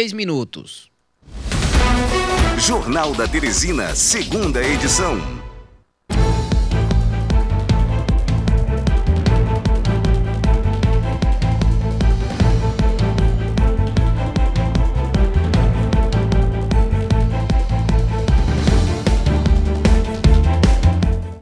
Três 0.00 0.12
minutos. 0.12 0.88
Jornal 2.56 3.12
da 3.14 3.26
Teresina, 3.26 3.96
segunda 3.96 4.62
edição. 4.62 5.18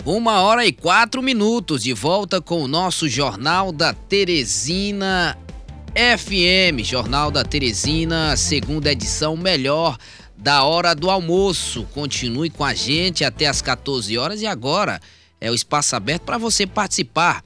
Uma 0.02 0.40
hora 0.40 0.64
e 0.64 0.72
quatro 0.72 1.22
minutos 1.22 1.82
de 1.82 1.92
volta 1.92 2.40
com 2.40 2.62
o 2.62 2.68
nosso 2.68 3.06
Jornal 3.06 3.70
da 3.70 3.92
Teresina 3.92 5.36
FM, 5.96 6.84
Jornal 6.84 7.30
da 7.30 7.42
Teresina, 7.42 8.36
segunda 8.36 8.92
edição, 8.92 9.34
melhor 9.34 9.96
da 10.36 10.62
hora 10.62 10.94
do 10.94 11.08
almoço. 11.08 11.84
Continue 11.94 12.50
com 12.50 12.62
a 12.62 12.74
gente 12.74 13.24
até 13.24 13.46
as 13.46 13.62
14 13.62 14.18
horas 14.18 14.42
e 14.42 14.46
agora 14.46 15.00
é 15.40 15.50
o 15.50 15.54
espaço 15.54 15.96
aberto 15.96 16.24
para 16.24 16.36
você 16.36 16.66
participar 16.66 17.42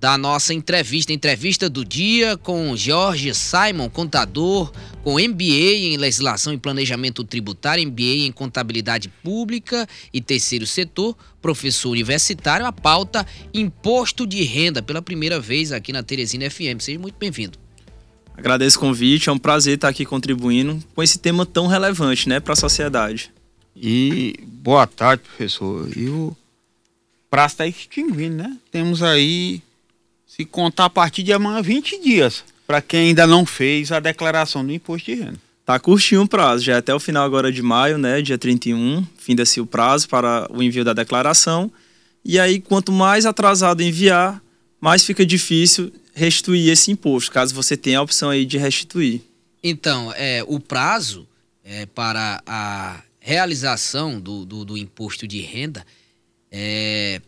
da 0.00 0.16
nossa 0.16 0.54
entrevista, 0.54 1.12
entrevista 1.12 1.68
do 1.68 1.84
dia 1.84 2.38
com 2.38 2.74
Jorge 2.74 3.34
Simon, 3.34 3.90
contador, 3.90 4.72
com 5.04 5.20
MBA 5.20 5.74
em 5.74 5.98
Legislação 5.98 6.54
e 6.54 6.58
Planejamento 6.58 7.24
Tributário, 7.24 7.86
MBA 7.86 8.26
em 8.26 8.32
Contabilidade 8.32 9.10
Pública 9.22 9.86
e 10.14 10.22
Terceiro 10.22 10.66
Setor, 10.66 11.14
professor 11.42 11.90
universitário, 11.90 12.64
a 12.64 12.72
pauta 12.72 13.26
Imposto 13.52 14.26
de 14.26 14.42
Renda, 14.44 14.82
pela 14.82 15.02
primeira 15.02 15.38
vez 15.38 15.72
aqui 15.72 15.92
na 15.92 16.02
Teresina 16.02 16.48
FM. 16.48 16.80
Seja 16.80 16.98
muito 16.98 17.18
bem-vindo. 17.18 17.65
Agradeço 18.36 18.76
o 18.76 18.80
convite, 18.80 19.28
é 19.28 19.32
um 19.32 19.38
prazer 19.38 19.76
estar 19.76 19.88
aqui 19.88 20.04
contribuindo 20.04 20.82
com 20.94 21.02
esse 21.02 21.18
tema 21.18 21.46
tão 21.46 21.66
relevante 21.66 22.28
né, 22.28 22.38
para 22.38 22.52
a 22.52 22.56
sociedade. 22.56 23.32
E 23.74 24.34
boa 24.42 24.86
tarde, 24.86 25.22
professor. 25.22 25.88
E 25.96 26.08
o 26.08 26.36
prazo 27.30 27.54
está 27.54 27.66
extinguindo, 27.66 28.36
né? 28.36 28.56
Temos 28.70 29.02
aí 29.02 29.62
se 30.26 30.44
contar 30.44 30.86
a 30.86 30.90
partir 30.90 31.22
de 31.22 31.32
amanhã 31.32 31.62
20 31.62 32.02
dias 32.02 32.44
para 32.66 32.82
quem 32.82 33.08
ainda 33.08 33.26
não 33.26 33.46
fez 33.46 33.92
a 33.92 34.00
declaração 34.00 34.64
do 34.64 34.72
imposto 34.72 35.10
de 35.10 35.14
renda. 35.20 35.38
Tá 35.64 35.78
curtinho 35.78 36.22
o 36.22 36.28
prazo, 36.28 36.64
já 36.64 36.74
é 36.74 36.76
até 36.76 36.94
o 36.94 37.00
final 37.00 37.24
agora 37.24 37.50
de 37.50 37.60
maio, 37.60 37.98
né, 37.98 38.22
dia 38.22 38.38
31, 38.38 39.04
finda-se 39.18 39.60
o 39.60 39.66
prazo 39.66 40.08
para 40.08 40.46
o 40.50 40.62
envio 40.62 40.84
da 40.84 40.92
declaração. 40.92 41.70
E 42.24 42.38
aí, 42.38 42.60
quanto 42.60 42.92
mais 42.92 43.26
atrasado 43.26 43.82
enviar, 43.82 44.40
mais 44.80 45.04
fica 45.04 45.26
difícil 45.26 45.92
restituir 46.16 46.70
esse 46.70 46.90
imposto, 46.90 47.30
caso 47.30 47.54
você 47.54 47.76
tenha 47.76 47.98
a 47.98 48.02
opção 48.02 48.30
aí 48.30 48.46
de 48.46 48.56
restituir. 48.56 49.20
Então, 49.62 50.10
é, 50.16 50.42
o 50.48 50.58
prazo 50.58 51.28
é, 51.62 51.84
para 51.84 52.42
a 52.46 53.02
realização 53.20 54.18
do, 54.18 54.46
do, 54.46 54.64
do 54.64 54.78
imposto 54.78 55.28
de 55.28 55.42
renda 55.42 55.84
é, 56.50 57.20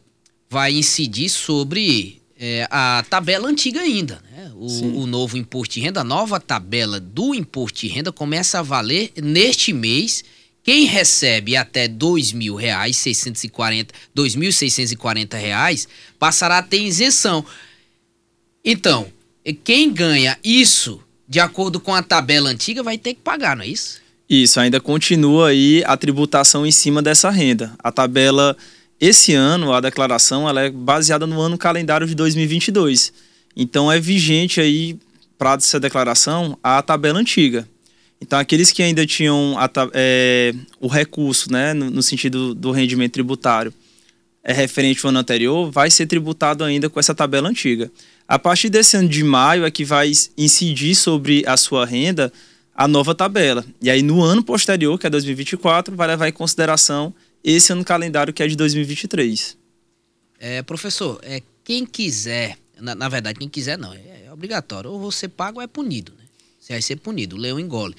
vai 0.48 0.72
incidir 0.72 1.28
sobre 1.28 2.22
é, 2.40 2.66
a 2.70 3.04
tabela 3.10 3.46
antiga 3.46 3.80
ainda. 3.80 4.22
Né? 4.32 4.50
O, 4.54 5.02
o, 5.02 5.06
novo 5.06 5.36
imposto 5.36 5.74
de 5.74 5.80
renda, 5.80 6.00
a 6.00 6.04
nova 6.04 6.40
tabela 6.40 6.98
do 6.98 7.34
imposto 7.34 7.80
de 7.80 7.88
renda 7.88 8.10
começa 8.10 8.60
a 8.60 8.62
valer 8.62 9.12
neste 9.22 9.70
mês. 9.72 10.24
Quem 10.62 10.86
recebe 10.86 11.56
até 11.56 11.82
R$ 11.82 11.90
2.640, 11.90 13.90
R$ 14.14 15.38
reais 15.38 15.86
passará 16.18 16.56
a 16.58 16.62
ter 16.62 16.80
isenção. 16.80 17.44
Então, 18.70 19.06
quem 19.64 19.90
ganha 19.90 20.36
isso, 20.44 21.00
de 21.26 21.40
acordo 21.40 21.80
com 21.80 21.94
a 21.94 22.02
tabela 22.02 22.50
antiga, 22.50 22.82
vai 22.82 22.98
ter 22.98 23.14
que 23.14 23.20
pagar, 23.22 23.56
não 23.56 23.64
é 23.64 23.66
isso? 23.66 23.98
Isso, 24.28 24.60
ainda 24.60 24.78
continua 24.78 25.48
aí 25.48 25.82
a 25.86 25.96
tributação 25.96 26.66
em 26.66 26.70
cima 26.70 27.00
dessa 27.00 27.30
renda. 27.30 27.74
A 27.78 27.90
tabela 27.90 28.54
esse 29.00 29.32
ano, 29.32 29.72
a 29.72 29.80
declaração 29.80 30.46
ela 30.46 30.60
é 30.60 30.70
baseada 30.70 31.26
no 31.26 31.40
ano 31.40 31.56
calendário 31.56 32.06
de 32.06 32.14
2022. 32.14 33.10
Então, 33.56 33.90
é 33.90 33.98
vigente 33.98 34.60
aí, 34.60 34.98
para 35.38 35.54
essa 35.54 35.80
declaração, 35.80 36.58
a 36.62 36.82
tabela 36.82 37.18
antiga. 37.18 37.66
Então, 38.20 38.38
aqueles 38.38 38.70
que 38.70 38.82
ainda 38.82 39.06
tinham 39.06 39.56
a, 39.58 39.70
é, 39.94 40.52
o 40.78 40.88
recurso, 40.88 41.50
né, 41.50 41.72
no, 41.72 41.88
no, 41.88 42.02
sentido 42.02 42.54
do 42.54 42.70
rendimento 42.70 43.12
tributário, 43.12 43.72
é 44.44 44.52
referente 44.52 45.00
ao 45.06 45.08
ano 45.08 45.20
anterior, 45.20 45.70
vai 45.70 45.90
ser 45.90 46.06
tributado 46.06 46.62
ainda 46.64 46.90
com 46.90 47.00
essa 47.00 47.14
tabela 47.14 47.48
antiga. 47.48 47.90
A 48.28 48.38
partir 48.38 48.68
desse 48.68 48.94
ano 48.94 49.08
de 49.08 49.24
maio 49.24 49.64
é 49.64 49.70
que 49.70 49.86
vai 49.86 50.12
incidir 50.36 50.94
sobre 50.94 51.42
a 51.46 51.56
sua 51.56 51.86
renda 51.86 52.30
a 52.74 52.86
nova 52.86 53.14
tabela. 53.14 53.64
E 53.80 53.88
aí, 53.88 54.02
no 54.02 54.22
ano 54.22 54.44
posterior, 54.44 54.98
que 54.98 55.06
é 55.06 55.10
2024, 55.10 55.96
vai 55.96 56.06
levar 56.06 56.28
em 56.28 56.32
consideração 56.32 57.14
esse 57.42 57.72
ano 57.72 57.82
calendário 57.82 58.32
que 58.32 58.42
é 58.42 58.46
de 58.46 58.54
2023. 58.54 59.56
É, 60.38 60.62
professor, 60.62 61.18
é, 61.22 61.42
quem 61.64 61.86
quiser, 61.86 62.58
na, 62.78 62.94
na 62.94 63.08
verdade, 63.08 63.38
quem 63.38 63.48
quiser 63.48 63.78
não, 63.78 63.94
é, 63.94 64.26
é, 64.26 64.32
obrigatório. 64.32 64.90
Ou 64.90 65.00
você 65.00 65.26
paga 65.26 65.56
ou 65.56 65.62
é 65.62 65.66
punido, 65.66 66.12
né? 66.18 66.24
Você 66.60 66.74
vai 66.74 66.82
ser 66.82 66.96
punido, 66.96 67.34
o 67.34 67.38
leão 67.38 67.58
engole. 67.58 67.94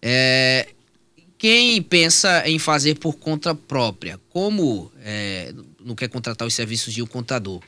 É, 0.00 0.66
quem 1.36 1.82
pensa 1.82 2.48
em 2.48 2.58
fazer 2.58 2.94
por 2.94 3.16
conta 3.16 3.54
própria, 3.54 4.18
como 4.30 4.90
é, 5.02 5.52
não 5.78 5.94
quer 5.94 6.08
contratar 6.08 6.48
os 6.48 6.54
serviços 6.54 6.94
de 6.94 7.02
um 7.02 7.06
contador, 7.06 7.60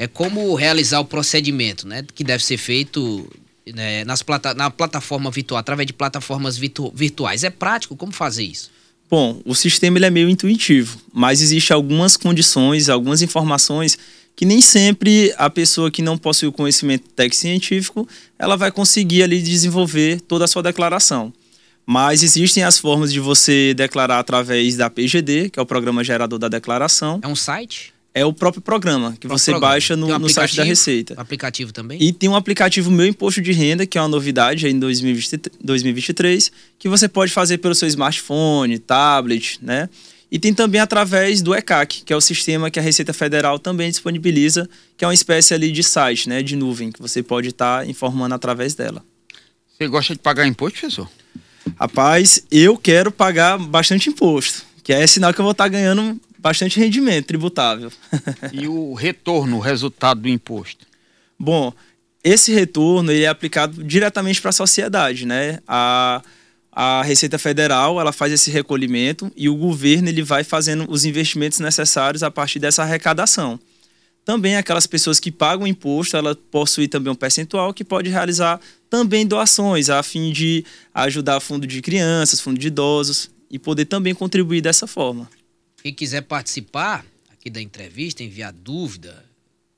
é 0.00 0.06
como 0.06 0.54
realizar 0.54 0.98
o 0.98 1.04
procedimento, 1.04 1.86
né? 1.86 2.02
Que 2.14 2.24
deve 2.24 2.42
ser 2.42 2.56
feito 2.56 3.30
né, 3.70 4.02
nas 4.04 4.22
plata 4.22 4.54
na 4.54 4.70
plataforma 4.70 5.30
virtual, 5.30 5.58
através 5.60 5.86
de 5.86 5.92
plataformas 5.92 6.56
virtu 6.56 6.90
virtuais. 6.94 7.44
É 7.44 7.50
prático? 7.50 7.94
Como 7.94 8.10
fazer 8.10 8.44
isso? 8.44 8.70
Bom, 9.10 9.42
o 9.44 9.54
sistema 9.54 9.98
ele 9.98 10.06
é 10.06 10.10
meio 10.10 10.30
intuitivo, 10.30 10.98
mas 11.12 11.42
existe 11.42 11.74
algumas 11.74 12.16
condições, 12.16 12.88
algumas 12.88 13.20
informações 13.20 13.98
que 14.34 14.46
nem 14.46 14.62
sempre 14.62 15.34
a 15.36 15.50
pessoa 15.50 15.90
que 15.90 16.00
não 16.00 16.16
possui 16.16 16.48
o 16.48 16.52
conhecimento 16.52 17.06
técnico 17.10 17.36
científico, 17.36 18.08
ela 18.38 18.56
vai 18.56 18.72
conseguir 18.72 19.22
ali 19.22 19.42
desenvolver 19.42 20.22
toda 20.22 20.46
a 20.46 20.48
sua 20.48 20.62
declaração. 20.62 21.30
Mas 21.84 22.22
existem 22.22 22.64
as 22.64 22.78
formas 22.78 23.12
de 23.12 23.20
você 23.20 23.74
declarar 23.74 24.18
através 24.18 24.78
da 24.78 24.88
PGD, 24.88 25.50
que 25.50 25.58
é 25.58 25.62
o 25.62 25.66
Programa 25.66 26.02
Gerador 26.02 26.38
da 26.38 26.48
Declaração. 26.48 27.20
É 27.22 27.28
um 27.28 27.36
site? 27.36 27.92
É 28.12 28.24
o 28.24 28.32
próprio 28.32 28.60
programa 28.60 29.16
que 29.18 29.28
você 29.28 29.52
programa. 29.52 29.74
baixa 29.74 29.96
no, 29.96 30.06
um 30.06 30.18
no, 30.18 30.28
site 30.28 30.56
da 30.56 30.64
Receita. 30.64 31.14
Aplicativo 31.16 31.72
também? 31.72 32.02
E 32.02 32.12
tem 32.12 32.28
um 32.28 32.34
aplicativo 32.34 32.90
Meu 32.90 33.06
Imposto 33.06 33.40
de 33.40 33.52
Renda, 33.52 33.86
que 33.86 33.96
é 33.96 34.00
uma 34.00 34.08
novidade 34.08 34.66
em 34.66 34.78
2023, 34.78 36.52
que 36.78 36.88
você 36.88 37.08
pode 37.08 37.32
fazer 37.32 37.58
pelo 37.58 37.74
seu 37.74 37.86
smartphone, 37.88 38.78
tablet, 38.78 39.58
né? 39.62 39.88
E 40.30 40.38
tem 40.38 40.54
também 40.54 40.80
através 40.80 41.42
do 41.42 41.54
ECAC, 41.54 42.02
que 42.04 42.12
é 42.12 42.16
o 42.16 42.20
sistema 42.20 42.70
que 42.70 42.78
a 42.78 42.82
Receita 42.82 43.12
Federal 43.12 43.58
também 43.58 43.90
disponibiliza, 43.90 44.68
que 44.96 45.04
é 45.04 45.08
uma 45.08 45.14
espécie 45.14 45.54
ali 45.54 45.72
de 45.72 45.82
site, 45.82 46.28
né, 46.28 46.40
de 46.40 46.54
nuvem, 46.54 46.92
que 46.92 47.02
você 47.02 47.20
pode 47.20 47.48
estar 47.48 47.80
tá 47.80 47.86
informando 47.86 48.32
através 48.32 48.74
dela. 48.74 49.04
Você 49.76 49.88
gosta 49.88 50.14
de 50.14 50.20
pagar 50.20 50.46
imposto, 50.46 50.78
professor? 50.78 51.10
Rapaz, 51.78 52.44
eu 52.50 52.76
quero 52.76 53.10
pagar 53.10 53.58
bastante 53.58 54.08
imposto, 54.08 54.64
que 54.84 54.92
é 54.92 55.04
sinal 55.04 55.34
que 55.34 55.40
eu 55.40 55.44
vou 55.44 55.52
estar 55.52 55.64
tá 55.64 55.68
ganhando 55.68 56.20
bastante 56.40 56.80
rendimento 56.80 57.26
tributável. 57.26 57.92
e 58.52 58.66
o 58.66 58.94
retorno, 58.94 59.56
o 59.56 59.60
resultado 59.60 60.22
do 60.22 60.28
imposto? 60.28 60.86
Bom, 61.38 61.72
esse 62.24 62.52
retorno 62.52 63.10
ele 63.12 63.24
é 63.24 63.28
aplicado 63.28 63.82
diretamente 63.84 64.40
para 64.40 64.50
a 64.50 64.52
sociedade, 64.52 65.26
né? 65.26 65.58
A, 65.66 66.22
a 66.72 67.02
Receita 67.02 67.38
Federal 67.38 68.00
ela 68.00 68.12
faz 68.12 68.32
esse 68.32 68.50
recolhimento 68.50 69.30
e 69.36 69.48
o 69.48 69.56
governo 69.56 70.08
ele 70.08 70.22
vai 70.22 70.44
fazendo 70.44 70.86
os 70.88 71.04
investimentos 71.04 71.58
necessários 71.60 72.22
a 72.22 72.30
partir 72.30 72.58
dessa 72.58 72.82
arrecadação. 72.82 73.58
Também 74.24 74.56
aquelas 74.56 74.86
pessoas 74.86 75.18
que 75.18 75.32
pagam 75.32 75.66
imposto, 75.66 76.16
ela 76.16 76.34
possui 76.50 76.86
também 76.86 77.10
um 77.10 77.16
percentual 77.16 77.72
que 77.72 77.82
pode 77.82 78.10
realizar 78.10 78.60
também 78.88 79.26
doações 79.26 79.88
a 79.88 80.02
fim 80.02 80.30
de 80.30 80.64
ajudar 80.94 81.40
fundo 81.40 81.66
de 81.66 81.80
crianças, 81.80 82.38
fundo 82.38 82.58
de 82.58 82.66
idosos 82.66 83.30
e 83.50 83.58
poder 83.58 83.86
também 83.86 84.14
contribuir 84.14 84.60
dessa 84.60 84.86
forma. 84.86 85.28
Quem 85.82 85.94
quiser 85.94 86.22
participar 86.22 87.04
aqui 87.30 87.48
da 87.48 87.60
entrevista, 87.60 88.22
enviar 88.22 88.52
dúvida, 88.52 89.24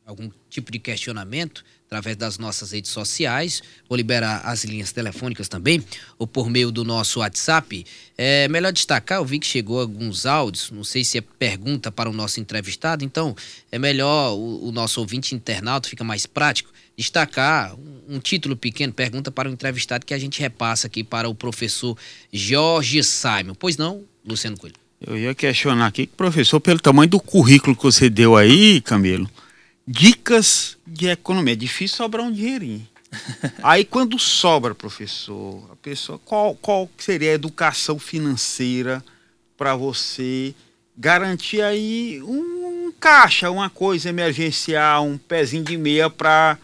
algum 0.04 0.28
tipo 0.50 0.72
de 0.72 0.78
questionamento, 0.78 1.64
através 1.86 2.16
das 2.16 2.38
nossas 2.38 2.72
redes 2.72 2.90
sociais, 2.90 3.62
vou 3.88 3.96
liberar 3.96 4.40
as 4.44 4.64
linhas 4.64 4.92
telefônicas 4.92 5.48
também, 5.48 5.84
ou 6.18 6.26
por 6.26 6.50
meio 6.50 6.72
do 6.72 6.84
nosso 6.84 7.20
WhatsApp. 7.20 7.84
É 8.16 8.48
melhor 8.48 8.72
destacar, 8.72 9.18
eu 9.18 9.24
vi 9.24 9.38
que 9.38 9.46
chegou 9.46 9.80
alguns 9.80 10.26
áudios, 10.26 10.70
não 10.70 10.82
sei 10.82 11.04
se 11.04 11.18
é 11.18 11.20
pergunta 11.20 11.92
para 11.92 12.10
o 12.10 12.12
nosso 12.12 12.40
entrevistado, 12.40 13.04
então 13.04 13.36
é 13.70 13.78
melhor 13.78 14.32
o, 14.32 14.68
o 14.68 14.72
nosso 14.72 15.00
ouvinte 15.00 15.34
internauta, 15.34 15.88
fica 15.88 16.02
mais 16.02 16.26
prático, 16.26 16.72
destacar 16.96 17.74
um, 17.74 18.16
um, 18.16 18.18
título 18.18 18.56
pequeno, 18.56 18.92
pergunta 18.92 19.30
para 19.30 19.48
o 19.48 19.52
entrevistado 19.52 20.04
que 20.04 20.14
a 20.14 20.18
gente 20.18 20.40
repassa 20.40 20.86
aqui 20.88 21.04
para 21.04 21.28
o 21.28 21.34
professor 21.34 21.96
Jorge 22.32 23.04
Simon. 23.04 23.54
Pois 23.54 23.76
não, 23.76 24.04
Luciano 24.24 24.56
Coelho? 24.58 24.81
Eu 25.04 25.16
ia 25.16 25.34
questionar 25.34 25.86
aqui, 25.86 26.06
professor, 26.06 26.60
pelo 26.60 26.78
tamanho 26.78 27.10
do 27.10 27.20
currículo 27.20 27.74
que 27.74 27.82
você 27.82 28.08
deu 28.08 28.36
aí, 28.36 28.80
Camilo, 28.80 29.28
dicas 29.86 30.76
de 30.86 31.08
economia. 31.08 31.54
É 31.54 31.56
difícil 31.56 31.96
sobrar 31.96 32.24
um 32.24 32.32
dinheirinho. 32.32 32.86
Aí 33.62 33.84
quando 33.84 34.18
sobra, 34.18 34.74
professor, 34.74 35.68
a 35.70 35.76
pessoa, 35.76 36.18
qual, 36.24 36.54
qual 36.54 36.88
seria 36.96 37.32
a 37.32 37.34
educação 37.34 37.98
financeira 37.98 39.04
para 39.54 39.76
você 39.76 40.54
garantir 40.96 41.60
aí 41.60 42.22
um 42.22 42.90
caixa, 42.98 43.50
uma 43.50 43.68
coisa 43.68 44.08
emergencial, 44.08 45.04
um 45.04 45.18
pezinho 45.18 45.62
de 45.62 45.76
meia 45.76 46.08
para 46.08 46.56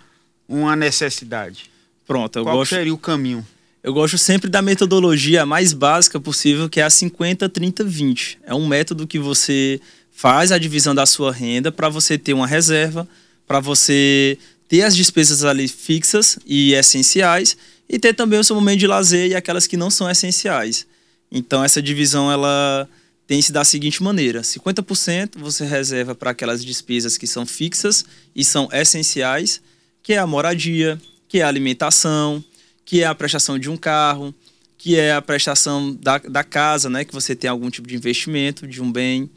uma 0.49 0.75
necessidade? 0.75 1.71
Pronto, 2.07 2.39
eu 2.39 2.45
qual 2.45 2.57
gosto. 2.57 2.75
seria 2.75 2.95
o 2.95 2.99
caminho? 2.99 3.47
Eu 3.89 3.95
gosto 3.95 4.19
sempre 4.19 4.51
da 4.51 4.61
metodologia 4.61 5.47
mais 5.47 5.73
básica 5.73 6.21
possível, 6.21 6.69
que 6.69 6.79
é 6.79 6.83
a 6.83 6.91
50 6.91 7.49
30 7.49 7.85
20. 7.85 8.39
É 8.45 8.55
um 8.55 8.67
método 8.67 9.07
que 9.07 9.19
você 9.19 9.81
faz 10.13 10.53
a 10.53 10.59
divisão 10.59 10.95
da 10.95 11.07
sua 11.07 11.33
renda 11.33 11.73
para 11.73 11.89
você 11.89 12.19
ter 12.19 12.35
uma 12.35 12.47
reserva, 12.47 13.09
para 13.47 13.61
você 13.61 14.37
ter 14.69 14.83
as 14.83 14.95
despesas 14.95 15.43
ali 15.43 15.67
fixas 15.67 16.39
e 16.45 16.75
essenciais 16.75 17.57
e 17.89 17.99
ter 17.99 18.13
também 18.13 18.39
o 18.39 18.45
seu 18.45 18.55
momento 18.55 18.79
de 18.79 18.87
lazer 18.87 19.31
e 19.31 19.35
aquelas 19.35 19.67
que 19.67 19.75
não 19.75 19.89
são 19.89 20.11
essenciais. 20.11 20.87
Então 21.33 21.65
essa 21.65 21.81
divisão 21.81 22.31
ela 22.31 22.87
tem-se 23.27 23.51
da 23.51 23.65
seguinte 23.65 24.03
maneira: 24.03 24.43
50% 24.43 25.39
você 25.39 25.65
reserva 25.65 26.15
para 26.15 26.33
aquelas 26.33 26.63
despesas 26.63 27.17
que 27.17 27.27
são 27.27 27.47
fixas 27.47 28.05
e 28.37 28.45
são 28.45 28.69
essenciais, 28.71 29.63
que 30.03 30.13
é 30.13 30.19
a 30.19 30.27
moradia, 30.27 31.01
que 31.27 31.39
é 31.39 31.43
a 31.43 31.49
alimentação, 31.49 32.45
que 32.89 33.03
é 33.03 33.07
a 33.07 33.15
prestação 33.15 33.59
de 33.59 33.69
um 33.69 33.77
carro, 33.77 34.35
que 34.79 34.97
é 34.97 35.13
a 35.13 35.21
prestação 35.21 35.95
da, 36.01 36.17
da 36.17 36.43
casa, 36.43 36.89
né, 36.89 37.05
que 37.05 37.13
você 37.13 37.37
tem 37.37 37.51
algum 37.51 37.69
tipo 37.69 37.87
de 37.87 37.95
investimento 37.95 38.67
de 38.67 38.81
um 38.81 38.91
bem. 38.91 39.29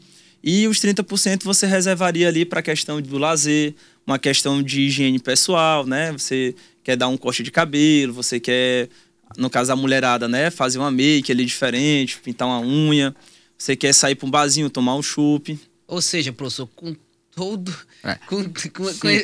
E 0.42 0.66
os 0.66 0.78
30% 0.78 1.44
você 1.44 1.66
reservaria 1.66 2.28
ali 2.28 2.46
para 2.46 2.60
a 2.60 2.62
questão 2.62 2.98
do 3.02 3.18
lazer, 3.18 3.74
uma 4.06 4.18
questão 4.18 4.62
de 4.62 4.80
higiene 4.80 5.18
pessoal, 5.18 5.86
né? 5.86 6.12
Você 6.12 6.54
quer 6.82 6.96
dar 6.96 7.08
um 7.08 7.16
corte 7.18 7.42
de 7.42 7.50
cabelo, 7.50 8.14
você 8.14 8.40
quer, 8.40 8.88
no 9.36 9.50
caso 9.50 9.68
da 9.68 9.76
mulherada, 9.76 10.26
né, 10.26 10.50
fazer 10.50 10.78
uma 10.78 10.90
make 10.90 11.30
ali 11.30 11.44
diferente, 11.44 12.20
pintar 12.20 12.48
uma 12.48 12.58
unha, 12.58 13.14
você 13.58 13.76
quer 13.76 13.92
sair 13.92 14.14
para 14.14 14.26
um 14.26 14.30
barzinho, 14.30 14.70
tomar 14.70 14.94
um 14.94 15.02
chup. 15.02 15.60
Ou 15.86 16.00
seja, 16.00 16.32
professor, 16.32 16.66
com 16.74 16.96
todo. 17.34 17.74
É. 18.04 18.14
Com, 18.26 18.44
com, 18.44 18.50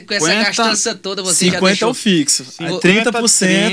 com 0.07 0.15
essa 0.15 0.35
gastança 0.35 0.95
toda, 0.95 1.23
você 1.23 1.47
50 1.47 1.61
já 1.61 1.67
deixou... 1.67 1.89
é 1.89 1.91
o 1.91 1.95
fixo. 1.95 2.47
Aí 2.61 2.67
30%, 2.69 2.81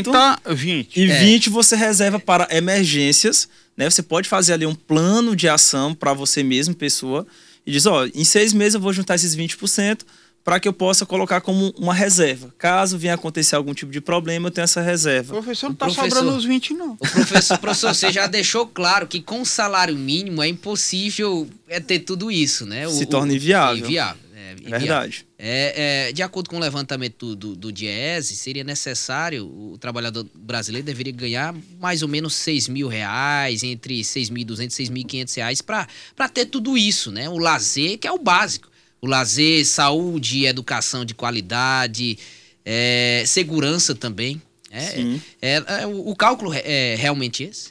30, 0.04 0.40
20. 0.54 0.98
e 1.00 1.12
É. 1.12 1.20
20 1.20 1.50
você 1.50 1.76
reserva 1.76 2.20
para 2.20 2.48
emergências. 2.52 3.48
Né? 3.78 3.90
Você 3.90 4.02
pode 4.02 4.28
fazer 4.30 4.54
ali 4.54 4.66
um 4.66 4.74
plano 4.76 5.36
de 5.36 5.48
ação 5.50 5.94
para 5.94 6.14
você 6.14 6.42
mesmo, 6.44 6.74
pessoa, 6.74 7.26
e 7.66 7.72
diz: 7.72 7.86
ó, 7.86 8.06
em 8.06 8.24
seis 8.24 8.54
meses 8.54 8.76
eu 8.76 8.80
vou 8.82 8.94
juntar 8.94 9.16
esses 9.16 9.36
20% 9.36 10.02
para 10.44 10.60
que 10.60 10.68
eu 10.68 10.74
possa 10.74 11.06
colocar 11.08 11.42
como 11.42 11.74
uma 11.78 11.94
reserva. 11.94 12.54
Caso 12.58 12.98
venha 13.00 13.16
acontecer 13.16 13.56
algum 13.56 13.74
tipo 13.74 13.92
de 13.92 14.00
problema, 14.00 14.48
eu 14.48 14.52
tenho 14.52 14.64
essa 14.64 14.80
O 14.80 14.84
reserva. 14.84 15.34
professor 15.34 15.70
não 15.70 15.76
tá 15.76 15.86
professor- 15.88 16.10
sobrando 16.10 16.38
os 16.38 16.46
20, 16.46 16.74
não. 16.76 16.92
O 16.94 16.98
professor, 16.98 17.58
professor, 17.58 17.94
você 17.96 18.12
já 18.12 18.28
deixou 18.28 18.68
claro 18.68 19.08
que 19.08 19.20
com 19.22 19.44
salário 19.44 19.96
mínimo 19.98 20.42
é 20.44 20.48
impossível 20.48 21.50
é 21.68 21.80
ter 21.80 22.00
tudo 22.00 22.32
isso, 22.32 22.66
né? 22.66 22.88
O- 22.88 22.92
Se 22.92 23.04
o- 23.04 23.08
torna 23.08 23.34
inviável. 23.34 23.84
Inviável. 23.86 24.22
Inviável. 24.62 24.80
verdade. 24.80 25.28
É, 25.38 26.08
é, 26.08 26.12
de 26.12 26.22
acordo 26.22 26.50
com 26.50 26.58
o 26.58 26.60
levantamento 26.60 27.36
do, 27.36 27.36
do, 27.36 27.56
do 27.56 27.72
Diese, 27.72 28.36
seria 28.36 28.64
necessário, 28.64 29.46
o 29.46 29.78
trabalhador 29.78 30.26
brasileiro 30.34 30.86
deveria 30.86 31.14
ganhar 31.14 31.56
mais 31.80 32.02
ou 32.02 32.08
menos 32.08 32.34
6 32.36 32.68
mil 32.68 32.88
reais, 32.88 33.64
entre 33.64 34.02
6.200 34.02 34.80
e 34.80 35.04
6.500 35.04 35.36
reais, 35.36 35.62
para 35.62 36.30
ter 36.34 36.46
tudo 36.46 36.78
isso, 36.78 37.12
né? 37.12 37.30
O 37.30 37.38
lazer, 37.38 37.98
que 37.98 38.08
é 38.08 38.12
o 38.12 38.20
básico. 38.20 38.70
O 39.02 39.08
lazer, 39.08 39.66
saúde, 39.66 40.46
educação 40.46 41.06
de 41.06 41.14
qualidade, 41.14 42.18
é, 42.66 43.24
segurança 43.28 43.94
também. 43.94 44.42
É, 44.72 44.82
Sim. 44.82 45.22
é, 45.42 45.64
é, 45.82 45.88
o, 45.88 46.10
o 46.10 46.16
cálculo 46.16 46.54
é, 46.54 46.62
é 46.66 46.96
realmente 46.96 47.44
esse? 47.44 47.70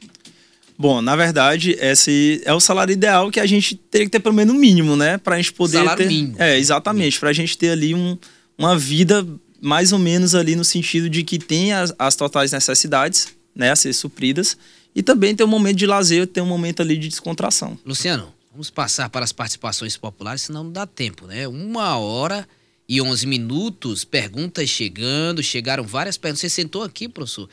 Bom, 0.76 1.00
na 1.00 1.14
verdade, 1.14 1.76
esse 1.80 2.42
é 2.44 2.52
o 2.52 2.58
salário 2.58 2.92
ideal 2.92 3.30
que 3.30 3.38
a 3.38 3.46
gente 3.46 3.76
teria 3.76 4.06
que 4.06 4.10
ter 4.10 4.20
pelo 4.20 4.34
menos 4.34 4.54
o 4.54 4.58
mínimo, 4.58 4.96
né? 4.96 5.18
Pra 5.18 5.36
gente 5.36 5.52
poder 5.52 5.78
Salário 5.78 6.04
ter... 6.04 6.08
mínimo. 6.08 6.36
É, 6.38 6.58
exatamente. 6.58 7.18
Pra 7.20 7.32
gente 7.32 7.56
ter 7.56 7.70
ali 7.70 7.94
um, 7.94 8.18
uma 8.58 8.76
vida 8.76 9.26
mais 9.60 9.92
ou 9.92 9.98
menos 9.98 10.34
ali 10.34 10.56
no 10.56 10.64
sentido 10.64 11.08
de 11.08 11.22
que 11.22 11.38
tem 11.38 11.72
as, 11.72 11.94
as 11.98 12.16
totais 12.16 12.52
necessidades, 12.52 13.28
né? 13.54 13.70
A 13.70 13.76
ser 13.76 13.92
supridas. 13.92 14.56
E 14.94 15.02
também 15.02 15.34
ter 15.34 15.44
um 15.44 15.48
momento 15.48 15.76
de 15.76 15.86
lazer, 15.86 16.26
ter 16.26 16.40
um 16.40 16.46
momento 16.46 16.82
ali 16.82 16.96
de 16.96 17.08
descontração. 17.08 17.78
Luciano, 17.84 18.32
vamos 18.50 18.68
passar 18.68 19.08
para 19.08 19.24
as 19.24 19.32
participações 19.32 19.96
populares, 19.96 20.42
senão 20.42 20.64
não 20.64 20.72
dá 20.72 20.86
tempo, 20.86 21.26
né? 21.26 21.46
Uma 21.46 21.96
hora 21.96 22.46
e 22.88 23.00
11 23.00 23.26
minutos, 23.26 24.04
perguntas 24.04 24.68
chegando, 24.68 25.42
chegaram 25.42 25.84
várias 25.84 26.16
perguntas. 26.16 26.40
Você 26.40 26.50
sentou 26.50 26.82
aqui, 26.82 27.08
professor? 27.08 27.48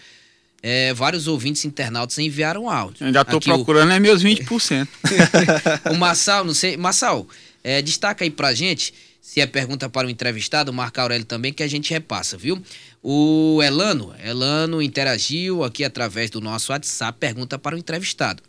É, 0.63 0.93
vários 0.93 1.27
ouvintes 1.27 1.65
internautas 1.65 2.19
enviaram 2.19 2.69
áudio. 2.69 3.05
Ainda 3.07 3.25
tô 3.25 3.37
Aqui 3.37 3.49
o- 3.51 3.55
procurando 3.55 3.91
é 3.93 3.99
meus 3.99 4.21
20%. 4.23 4.87
O 5.91 5.95
Massal, 5.97 6.43
não 6.45 6.53
sei. 6.53 6.77
Massal, 6.77 7.27
é, 7.63 7.81
destaca 7.81 8.23
aí 8.23 8.29
pra 8.29 8.53
gente, 8.53 8.93
se 9.19 9.41
é 9.41 9.47
pergunta 9.47 9.89
para 9.89 10.05
o 10.05 10.09
entrevistado, 10.09 10.69
o 10.71 10.73
Marco 10.73 11.01
Aurélio 11.01 11.25
também, 11.25 11.51
que 11.51 11.63
a 11.63 11.67
gente 11.67 11.89
repassa, 11.91 12.37
viu? 12.37 12.61
O 13.01 13.59
Elano, 13.63 14.13
Elano 14.23 14.81
interagiu 14.83 15.63
aqui 15.63 15.83
através 15.83 16.29
do 16.29 16.39
nosso 16.39 16.71
WhatsApp, 16.71 17.17
pergunta 17.19 17.57
para 17.57 17.75
o 17.75 17.79
entrevistado. 17.79 18.43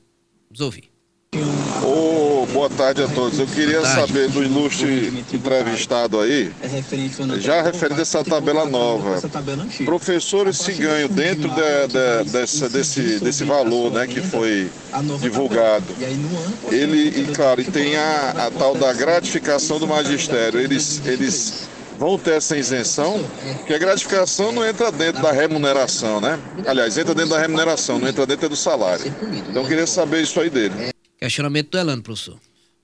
Vamos 0.50 0.60
ouvir. 0.60 0.91
Ô, 1.82 2.46
boa 2.52 2.68
tarde 2.68 3.02
a 3.02 3.08
todos. 3.08 3.38
Eu 3.38 3.46
queria 3.46 3.80
saber 3.86 4.28
do 4.28 4.42
ilustre 4.44 5.24
entrevistado 5.32 6.20
aí, 6.20 6.52
já 7.40 7.62
referente 7.62 7.98
a 8.00 8.02
essa 8.02 8.22
tabela 8.22 8.66
nova. 8.66 9.14
Professores 9.84 10.58
se 10.58 10.72
ganham 10.72 11.08
dentro 11.08 11.48
da- 11.48 11.86
da- 11.86 12.22
dessa- 12.24 12.68
desse, 12.68 13.18
desse 13.18 13.44
valor 13.44 13.90
né, 13.90 14.06
que 14.06 14.20
foi 14.20 14.70
divulgado. 15.18 15.86
Ele, 16.70 17.08
e 17.22 17.24
claro, 17.34 17.60
e 17.60 17.64
tem 17.64 17.96
a, 17.96 18.34
a 18.46 18.50
tal 18.50 18.74
da 18.74 18.92
gratificação 18.92 19.78
do 19.78 19.86
magistério. 19.88 20.60
Eles, 20.60 21.00
eles 21.06 21.68
vão 21.98 22.18
ter 22.18 22.32
essa 22.34 22.56
isenção, 22.58 23.24
porque 23.58 23.72
a 23.72 23.78
gratificação 23.78 24.52
não 24.52 24.66
entra 24.66 24.92
dentro 24.92 25.22
da 25.22 25.32
remuneração, 25.32 26.20
né? 26.20 26.38
Aliás, 26.66 26.98
entra 26.98 27.14
dentro 27.14 27.30
da 27.30 27.38
remuneração, 27.40 27.98
não 27.98 28.06
entra 28.08 28.26
dentro 28.26 28.48
do 28.50 28.56
salário. 28.56 29.12
Então 29.48 29.62
eu 29.62 29.68
queria 29.68 29.86
saber 29.86 30.22
isso 30.22 30.38
aí 30.38 30.50
dele. 30.50 30.91
Questionamento 31.22 31.70
do 31.70 31.78
Elano, 31.78 32.02
professor. 32.02 32.36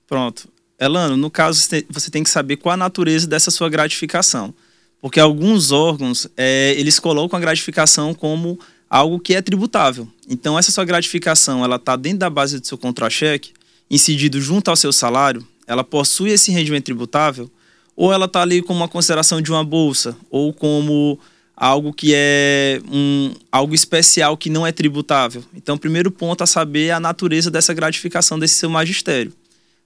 Pronto. 0.07 0.47
Elano, 0.79 1.17
no 1.17 1.29
caso, 1.29 1.59
você 1.59 1.67
tem- 1.81 1.85
você 1.89 2.09
tem 2.09 2.23
que 2.23 2.29
saber 2.29 2.55
qual 2.55 2.71
a 2.71 2.77
natureza 2.77 3.27
dessa 3.27 3.51
sua 3.51 3.67
gratificação. 3.67 4.53
Porque 5.01 5.19
alguns 5.19 5.73
órgãos, 5.73 6.25
é, 6.37 6.73
eles 6.77 6.99
colocam 6.99 7.35
a 7.35 7.39
gratificação 7.41 8.13
como 8.13 8.57
algo 8.89 9.19
que 9.19 9.35
é 9.35 9.41
tributável. 9.41 10.07
Então, 10.25 10.57
essa 10.57 10.71
sua 10.71 10.85
gratificação, 10.85 11.65
ela 11.65 11.75
está 11.75 11.97
dentro 11.97 12.19
da 12.19 12.29
base 12.29 12.61
do 12.61 12.65
seu 12.65 12.77
contra-cheque, 12.77 13.51
incidido 13.91 14.39
junto 14.39 14.69
ao 14.69 14.75
seu 14.77 14.93
salário, 14.93 15.45
ela 15.67 15.83
possui 15.83 16.29
esse 16.29 16.49
rendimento 16.49 16.85
tributável, 16.85 17.51
ou 17.93 18.13
ela 18.13 18.25
está 18.25 18.41
ali 18.41 18.61
como 18.61 18.79
uma 18.79 18.87
consideração 18.87 19.41
de 19.41 19.51
uma 19.51 19.65
bolsa, 19.65 20.15
ou 20.29 20.53
como 20.53 21.19
algo 21.59 21.91
que 21.91 22.13
é 22.15 22.81
um, 22.89 23.33
algo 23.51 23.75
especial 23.75 24.37
que 24.37 24.49
não 24.49 24.65
é 24.65 24.71
tributável. 24.71 25.43
Então, 25.53 25.75
o 25.75 25.79
primeiro 25.79 26.09
ponto 26.09 26.41
a 26.41 26.47
saber 26.47 26.85
é 26.85 26.91
a 26.91 26.99
natureza 27.01 27.51
dessa 27.51 27.73
gratificação 27.73 28.39
desse 28.39 28.55
seu 28.55 28.69
magistério. 28.69 29.33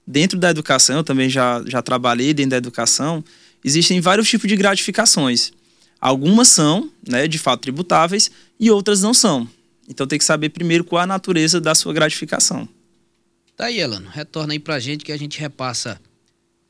Dentro 0.06 0.38
da 0.38 0.50
educação, 0.50 0.98
eu 0.98 1.04
também 1.04 1.28
já, 1.28 1.60
já 1.66 1.82
trabalhei 1.82 2.32
dentro 2.32 2.50
da 2.50 2.58
educação, 2.58 3.24
existem 3.64 4.00
vários 4.00 4.28
tipos 4.28 4.48
de 4.48 4.54
gratificações. 4.54 5.50
Algumas 6.00 6.46
são, 6.46 6.88
né, 7.08 7.26
de 7.26 7.38
fato, 7.38 7.62
tributáveis 7.62 8.30
e 8.60 8.70
outras 8.70 9.02
não 9.02 9.12
são. 9.12 9.48
Então 9.88 10.06
tem 10.06 10.18
que 10.18 10.24
saber 10.24 10.50
primeiro 10.50 10.84
qual 10.84 11.02
a 11.02 11.06
natureza 11.06 11.60
da 11.60 11.74
sua 11.74 11.92
gratificação. 11.92 12.68
Tá 13.56 13.66
aí, 13.66 13.80
Elano. 13.80 14.08
Retorna 14.10 14.52
aí 14.52 14.58
pra 14.58 14.78
gente 14.78 15.04
que 15.04 15.12
a 15.12 15.16
gente 15.16 15.40
repassa 15.40 16.00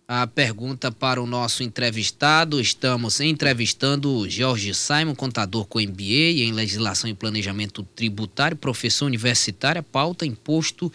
a 0.06 0.26
pergunta 0.26 0.92
para 0.92 1.20
o 1.20 1.26
nosso 1.26 1.62
entrevistado. 1.62 2.60
Estamos 2.60 3.20
entrevistando 3.20 4.14
o 4.14 4.28
Jorge 4.28 4.74
Simon, 4.74 5.14
contador 5.14 5.66
com 5.66 5.80
MBA 5.80 6.42
em 6.42 6.52
Legislação 6.52 7.08
e 7.08 7.14
Planejamento 7.14 7.82
Tributário, 7.82 8.56
professor 8.56 9.06
universitário, 9.06 9.82
pauta 9.82 10.26
imposto 10.26 10.92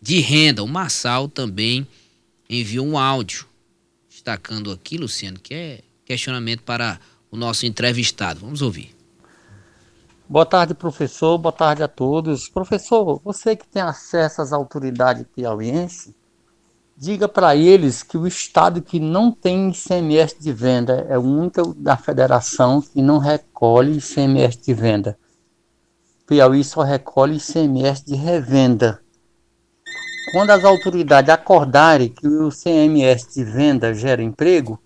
de 0.00 0.20
renda. 0.20 0.62
O 0.62 0.68
Massal 0.68 1.28
também 1.28 1.86
enviou 2.48 2.86
um 2.86 2.98
áudio 2.98 3.46
destacando 4.08 4.70
aqui, 4.70 4.98
Luciano, 4.98 5.38
que 5.38 5.54
é 5.54 5.80
questionamento 6.04 6.62
para 6.62 7.00
o 7.30 7.36
nosso 7.36 7.64
entrevistado. 7.64 8.40
Vamos 8.40 8.60
ouvir. 8.60 8.94
Boa 10.28 10.46
tarde, 10.46 10.74
professor. 10.74 11.38
Boa 11.38 11.52
tarde 11.52 11.82
a 11.82 11.88
todos. 11.88 12.48
Professor, 12.48 13.20
você 13.24 13.56
que 13.56 13.66
tem 13.66 13.82
acesso 13.82 14.42
às 14.42 14.52
autoridades 14.52 15.24
piauienses, 15.34 16.14
diga 17.00 17.26
para 17.26 17.56
eles 17.56 18.02
que 18.02 18.18
o 18.18 18.26
estado 18.26 18.82
que 18.82 19.00
não 19.00 19.32
tem 19.32 19.70
ICMS 19.70 20.36
de 20.38 20.52
venda 20.52 21.06
é 21.08 21.16
o 21.16 21.22
único 21.22 21.72
da 21.72 21.96
federação 21.96 22.82
que 22.82 23.00
não 23.00 23.16
recolhe 23.16 23.96
ICMS 23.96 24.58
de 24.60 24.74
venda. 24.74 25.18
Piauí 26.26 26.62
só 26.62 26.82
recolhe 26.82 27.38
ICMS 27.38 28.04
de 28.04 28.14
revenda. 28.14 29.00
Quando 30.32 30.50
as 30.50 30.62
autoridades 30.62 31.30
acordarem 31.30 32.10
que 32.10 32.28
o 32.28 32.50
ICMS 32.50 33.34
de 33.34 33.44
venda 33.44 33.94
gera 33.94 34.22
emprego, 34.22 34.78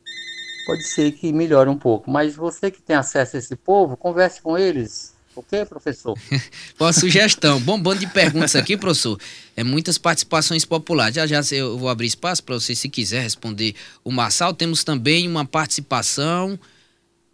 pode 0.66 0.84
ser 0.84 1.10
que 1.10 1.32
melhore 1.32 1.68
um 1.68 1.76
pouco. 1.76 2.08
Mas 2.08 2.36
você 2.36 2.70
que 2.70 2.80
tem 2.80 2.94
acesso 2.94 3.34
a 3.34 3.40
esse 3.40 3.56
povo, 3.56 3.96
converse 3.96 4.40
com 4.40 4.56
eles. 4.56 5.13
Ok, 5.36 5.64
professor? 5.66 6.16
Boa 6.78 6.92
sugestão. 6.92 7.60
Bom 7.60 7.80
bando 7.80 8.00
de 8.00 8.06
perguntas 8.06 8.54
aqui, 8.54 8.76
professor. 8.76 9.18
É 9.56 9.64
muitas 9.64 9.98
participações 9.98 10.64
populares. 10.64 11.16
Já 11.16 11.26
já 11.26 11.40
eu 11.56 11.76
vou 11.76 11.88
abrir 11.88 12.06
espaço 12.06 12.42
para 12.42 12.54
você, 12.54 12.74
se 12.74 12.88
quiser 12.88 13.22
responder 13.22 13.74
o 14.04 14.12
Marçal. 14.12 14.54
Temos 14.54 14.84
também 14.84 15.26
uma 15.26 15.44
participação 15.44 16.58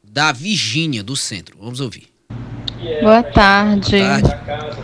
da 0.02 0.32
Virgínia, 0.32 1.02
do 1.02 1.14
centro. 1.14 1.56
Vamos 1.60 1.80
ouvir. 1.80 2.08
Boa 3.02 3.22
tarde. 3.22 3.98
Boa 3.98 4.20
tarde. 4.20 4.80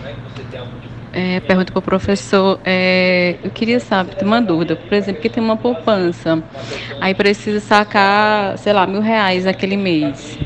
É, 1.19 1.41
pergunta 1.41 1.73
para 1.73 1.79
o 1.79 1.83
professor, 1.83 2.61
é, 2.63 3.39
eu 3.43 3.51
queria 3.51 3.81
saber, 3.81 4.17
tem 4.17 4.29
uma 4.29 4.43
dúvida, 4.43 4.77
por 4.77 4.93
exemplo, 4.93 5.23
que 5.23 5.31
tem 5.31 5.43
uma 5.43 5.57
poupança, 5.57 6.45
aí 7.01 7.15
precisa 7.15 7.59
sacar, 7.59 8.59
sei 8.59 8.75
lá, 8.75 8.87
mil 8.87 9.01
reais 9.01 9.47
naquele 9.47 9.79
mês. 9.79 10.39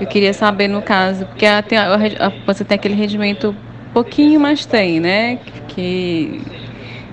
Eu 0.00 0.06
queria 0.06 0.32
saber 0.32 0.68
no 0.68 0.82
caso, 0.82 1.26
porque 1.26 1.46
a, 1.46 1.58
a, 1.58 2.30
poupança 2.30 2.64
tem 2.64 2.76
aquele 2.76 2.94
rendimento 2.94 3.54
pouquinho, 3.92 4.38
mas 4.38 4.66
tem, 4.66 5.00
né? 5.00 5.38
Que, 5.68 6.40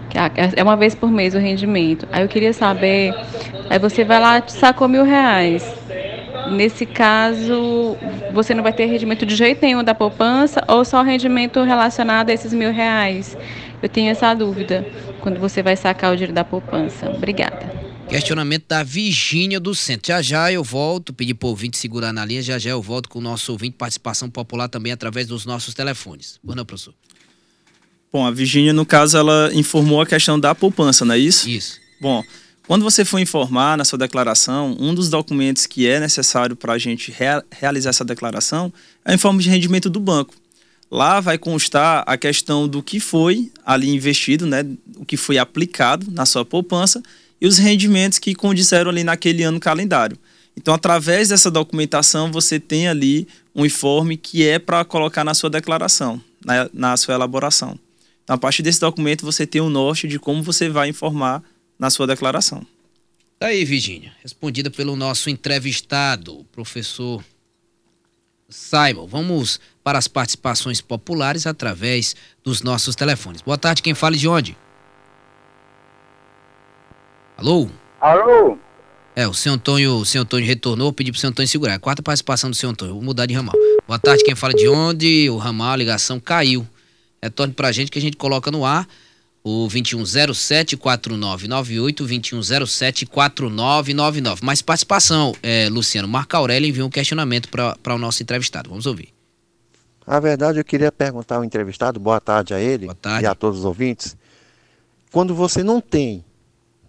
que 0.10 0.17
é 0.55 0.63
uma 0.63 0.75
vez 0.75 0.94
por 0.94 1.10
mês 1.10 1.34
o 1.36 1.39
rendimento. 1.39 2.08
Aí 2.12 2.22
eu 2.22 2.27
queria 2.27 2.53
saber, 2.53 3.13
aí 3.70 3.79
você 3.79 4.03
vai 4.03 4.20
lá, 4.20 4.44
sacou 4.48 4.88
mil 4.88 5.03
reais. 5.03 5.74
Nesse 6.51 6.86
caso, 6.86 7.98
você 8.32 8.53
não 8.53 8.62
vai 8.62 8.72
ter 8.72 8.86
rendimento 8.86 9.25
de 9.25 9.36
jeito 9.36 9.62
nenhum 9.62 9.84
da 9.84 9.96
poupança 9.96 10.63
ou 10.67 10.86
só 10.86 11.01
rendimento 11.01 11.63
relacionado 11.63 12.29
a 12.29 12.34
esses 12.34 12.53
mil 12.53 12.72
reais? 12.72 13.36
Eu 13.82 13.89
tenho 13.89 14.12
essa 14.12 14.34
dúvida 14.34 14.86
quando 15.22 15.39
você 15.39 15.63
vai 15.63 15.75
sacar 15.75 16.12
o 16.12 16.15
dinheiro 16.15 16.34
da 16.34 16.44
poupança. 16.44 17.10
Obrigada. 17.10 17.85
Questionamento 18.09 18.65
da 18.67 18.83
Virgínia 18.83 19.59
do 19.59 19.74
Centro. 19.74 20.07
Já 20.07 20.21
já 20.21 20.51
eu 20.51 20.63
volto, 20.63 21.12
pedir 21.12 21.33
para 21.33 21.47
o 21.47 21.50
ouvinte 21.50 21.77
segurar 21.77 22.13
na 22.13 22.24
linha, 22.24 22.41
já 22.41 22.59
já 22.59 22.69
eu 22.69 22.81
volto 22.81 23.09
com 23.09 23.19
o 23.19 23.21
nosso 23.21 23.51
ouvinte, 23.51 23.75
participação 23.77 24.29
popular 24.29 24.69
também 24.69 24.91
através 24.91 25.27
dos 25.27 25.45
nossos 25.45 25.74
telefones. 25.74 26.39
Boa 26.43 26.55
noite, 26.55 26.67
professor. 26.67 26.93
Bom, 28.13 28.25
a 28.25 28.31
Virgínia, 28.31 28.71
no 28.71 28.85
caso, 28.85 29.17
ela 29.17 29.50
informou 29.53 30.01
a 30.01 30.05
questão 30.05 30.39
da 30.39 30.53
poupança, 30.55 31.03
não 31.03 31.15
é 31.15 31.17
isso? 31.17 31.50
Isso. 31.50 31.81
Bom, 32.00 32.24
quando 32.67 32.83
você 32.83 33.03
for 33.03 33.19
informar 33.19 33.77
na 33.77 33.83
sua 33.83 34.00
declaração, 34.00 34.77
um 34.79 34.93
dos 34.93 35.09
documentos 35.09 35.65
que 35.65 35.88
é 35.88 36.00
necessário 36.00 36.55
para 36.55 36.74
a 36.74 36.77
gente 36.77 37.12
rea 37.12 37.43
realizar 37.51 37.89
essa 37.89 38.05
declaração 38.05 38.71
é 39.03 39.12
o 39.12 39.15
informe 39.15 39.43
de 39.43 39.50
rendimento 39.50 39.89
do 39.89 40.00
banco. 40.00 40.33
Lá 40.89 41.19
vai 41.19 41.38
constar 41.38 42.03
a 42.07 42.15
questão 42.17 42.67
do 42.67 42.81
que 42.81 43.00
foi 43.00 43.51
ali 43.65 43.89
investido, 43.89 44.45
né, 44.45 44.63
o 44.95 45.05
que 45.05 45.17
foi 45.17 45.38
aplicado 45.38 46.09
na 46.12 46.25
sua 46.25 46.45
poupança 46.45 47.03
e 47.39 47.48
os 47.48 47.58
rendimentos 47.58 48.20
que 48.20 48.34
condisseram 48.34 48.89
ali 48.89 49.04
naquele 49.04 49.44
ano 49.44 49.60
calendário. 49.60 50.18
Então, 50.58 50.74
através 50.74 51.30
dessa 51.30 51.51
documentação, 51.51 52.32
você 52.32 52.60
tem 52.60 52.88
ali 52.88 53.27
um 53.54 53.65
informe 53.65 54.15
que 54.15 54.48
é 54.48 54.58
para 54.58 54.86
colocar 54.86 55.24
na 55.24 55.34
sua 55.34 55.50
declaração, 55.50 56.22
na, 56.44 56.70
na 56.74 56.98
sua 56.98 57.13
elaboração. 57.13 57.77
Então, 58.24 58.36
a 58.36 58.39
partir 58.39 58.63
desse 58.63 58.80
documento, 58.80 59.25
você 59.25 59.46
tem 59.46 59.62
o 59.62 59.70
norte 59.70 60.08
de 60.08 60.18
como 60.18 60.42
você 60.42 60.70
vai 60.70 60.89
informar 60.89 61.44
na 61.77 61.89
sua 61.89 62.08
declaração. 62.08 62.65
Tá 63.38 63.48
aí, 63.48 63.65
Virginia, 63.65 64.13
respondida 64.24 64.72
pelo 64.72 64.96
nosso 64.96 65.30
entrevistado, 65.30 66.46
professor 66.54 67.24
Simon. 68.50 69.06
Vamos 69.08 69.60
para 69.84 70.00
as 70.00 70.08
participações 70.08 70.80
populares 70.80 71.46
através 71.46 72.15
dos 72.44 72.62
nossos 72.62 72.96
telefones. 72.96 73.42
Boa 73.42 73.58
tarde, 73.58 73.82
quem 73.82 73.94
fala 73.94 74.15
de 74.15 74.27
onde? 74.27 74.58
Alô? 77.45 77.69
Alô? 78.01 78.57
É, 79.15 79.27
o 79.27 79.33
seu 79.35 79.53
Antônio, 79.53 79.97
o 79.97 80.05
seu 80.05 80.23
Antônio 80.23 80.47
retornou, 80.47 80.91
pedi 80.91 81.11
pro 81.11 81.21
seu 81.21 81.29
Antônio 81.29 81.47
segurar. 81.47 81.77
Quarta 81.77 82.01
participação 82.01 82.49
do 82.49 82.55
seu 82.55 82.67
Antônio, 82.67 82.95
vou 82.95 83.03
mudar 83.03 83.27
de 83.27 83.35
ramal. 83.35 83.53
Boa 83.87 83.99
tarde, 83.99 84.23
quem 84.23 84.33
fala 84.33 84.51
de 84.51 84.67
onde? 84.67 85.29
O 85.29 85.37
ramal, 85.37 85.73
a 85.73 85.75
ligação 85.75 86.19
caiu. 86.19 86.67
Retorne 87.21 87.53
pra 87.53 87.71
gente 87.71 87.91
que 87.91 87.99
a 87.99 88.01
gente 88.01 88.17
coloca 88.17 88.49
no 88.49 88.65
ar 88.65 88.87
o 89.43 89.67
2107-4998, 89.67 92.01
2107-4999. 92.01 94.41
Mais 94.41 94.63
participação, 94.63 95.31
é, 95.43 95.69
Luciano. 95.69 96.07
Marco 96.07 96.35
Aurélio 96.35 96.67
enviou 96.67 96.87
um 96.87 96.91
questionamento 96.91 97.47
para 97.47 97.93
o 97.93 97.99
nosso 97.99 98.23
entrevistado. 98.23 98.71
Vamos 98.71 98.87
ouvir. 98.87 99.09
Na 100.07 100.19
verdade, 100.19 100.59
eu 100.59 100.65
queria 100.65 100.91
perguntar 100.91 101.35
ao 101.35 101.43
entrevistado, 101.43 101.99
boa 101.99 102.19
tarde 102.19 102.55
a 102.55 102.59
ele 102.59 102.91
tarde. 102.95 103.23
e 103.23 103.27
a 103.27 103.35
todos 103.35 103.59
os 103.59 103.65
ouvintes. 103.65 104.17
Quando 105.11 105.35
você 105.35 105.63
não 105.63 105.79
tem, 105.79 106.25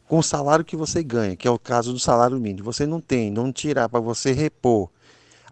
com 0.08 0.18
o 0.18 0.22
salário 0.22 0.64
que 0.64 0.76
você 0.76 1.02
ganha, 1.02 1.36
que 1.36 1.48
é 1.48 1.50
o 1.50 1.58
caso 1.58 1.92
do 1.92 1.98
salário 1.98 2.38
mínimo, 2.38 2.64
você 2.64 2.86
não 2.86 3.00
tem, 3.00 3.30
não 3.30 3.52
tirar 3.52 3.88
para 3.88 4.00
você 4.00 4.32
repor, 4.32 4.88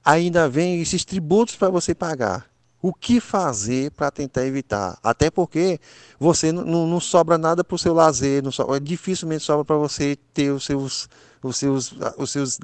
ainda 0.04 0.48
vem 0.48 0.80
esses 0.80 1.04
tributos 1.04 1.56
para 1.56 1.68
você 1.68 1.94
pagar 1.94 2.48
o 2.84 2.92
que 2.92 3.18
fazer 3.18 3.90
para 3.92 4.10
tentar 4.10 4.44
evitar. 4.44 4.98
Até 5.02 5.30
porque 5.30 5.80
você 6.20 6.52
não, 6.52 6.86
não 6.86 7.00
sobra 7.00 7.38
nada 7.38 7.64
para 7.64 7.74
o 7.74 7.78
seu 7.78 7.94
lazer, 7.94 8.42
não 8.42 8.52
sobra, 8.52 8.78
dificilmente 8.78 9.42
sobra 9.42 9.64
para 9.64 9.76
você 9.76 10.18
ter 10.34 10.50
os 10.50 10.66
seus, 10.66 11.08
os 11.42 11.56
seus, 11.56 11.94
os 12.18 12.30
seus 12.30 12.60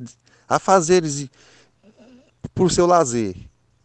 afazeres 0.46 1.26
para 2.54 2.64
o 2.64 2.68
seu 2.68 2.84
lazer. 2.86 3.34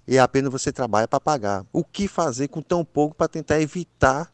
E 0.05 0.19
apenas 0.19 0.51
você 0.51 0.74
trabalha 0.74 1.07
para 1.07 1.21
pagar. 1.21 1.65
O 1.71 1.85
que 1.85 2.05
fazer 2.05 2.50
com 2.50 2.62
tão 2.62 2.83
pouco 2.83 3.15
para 3.15 3.29
tentar 3.29 3.62
evitar 3.62 4.29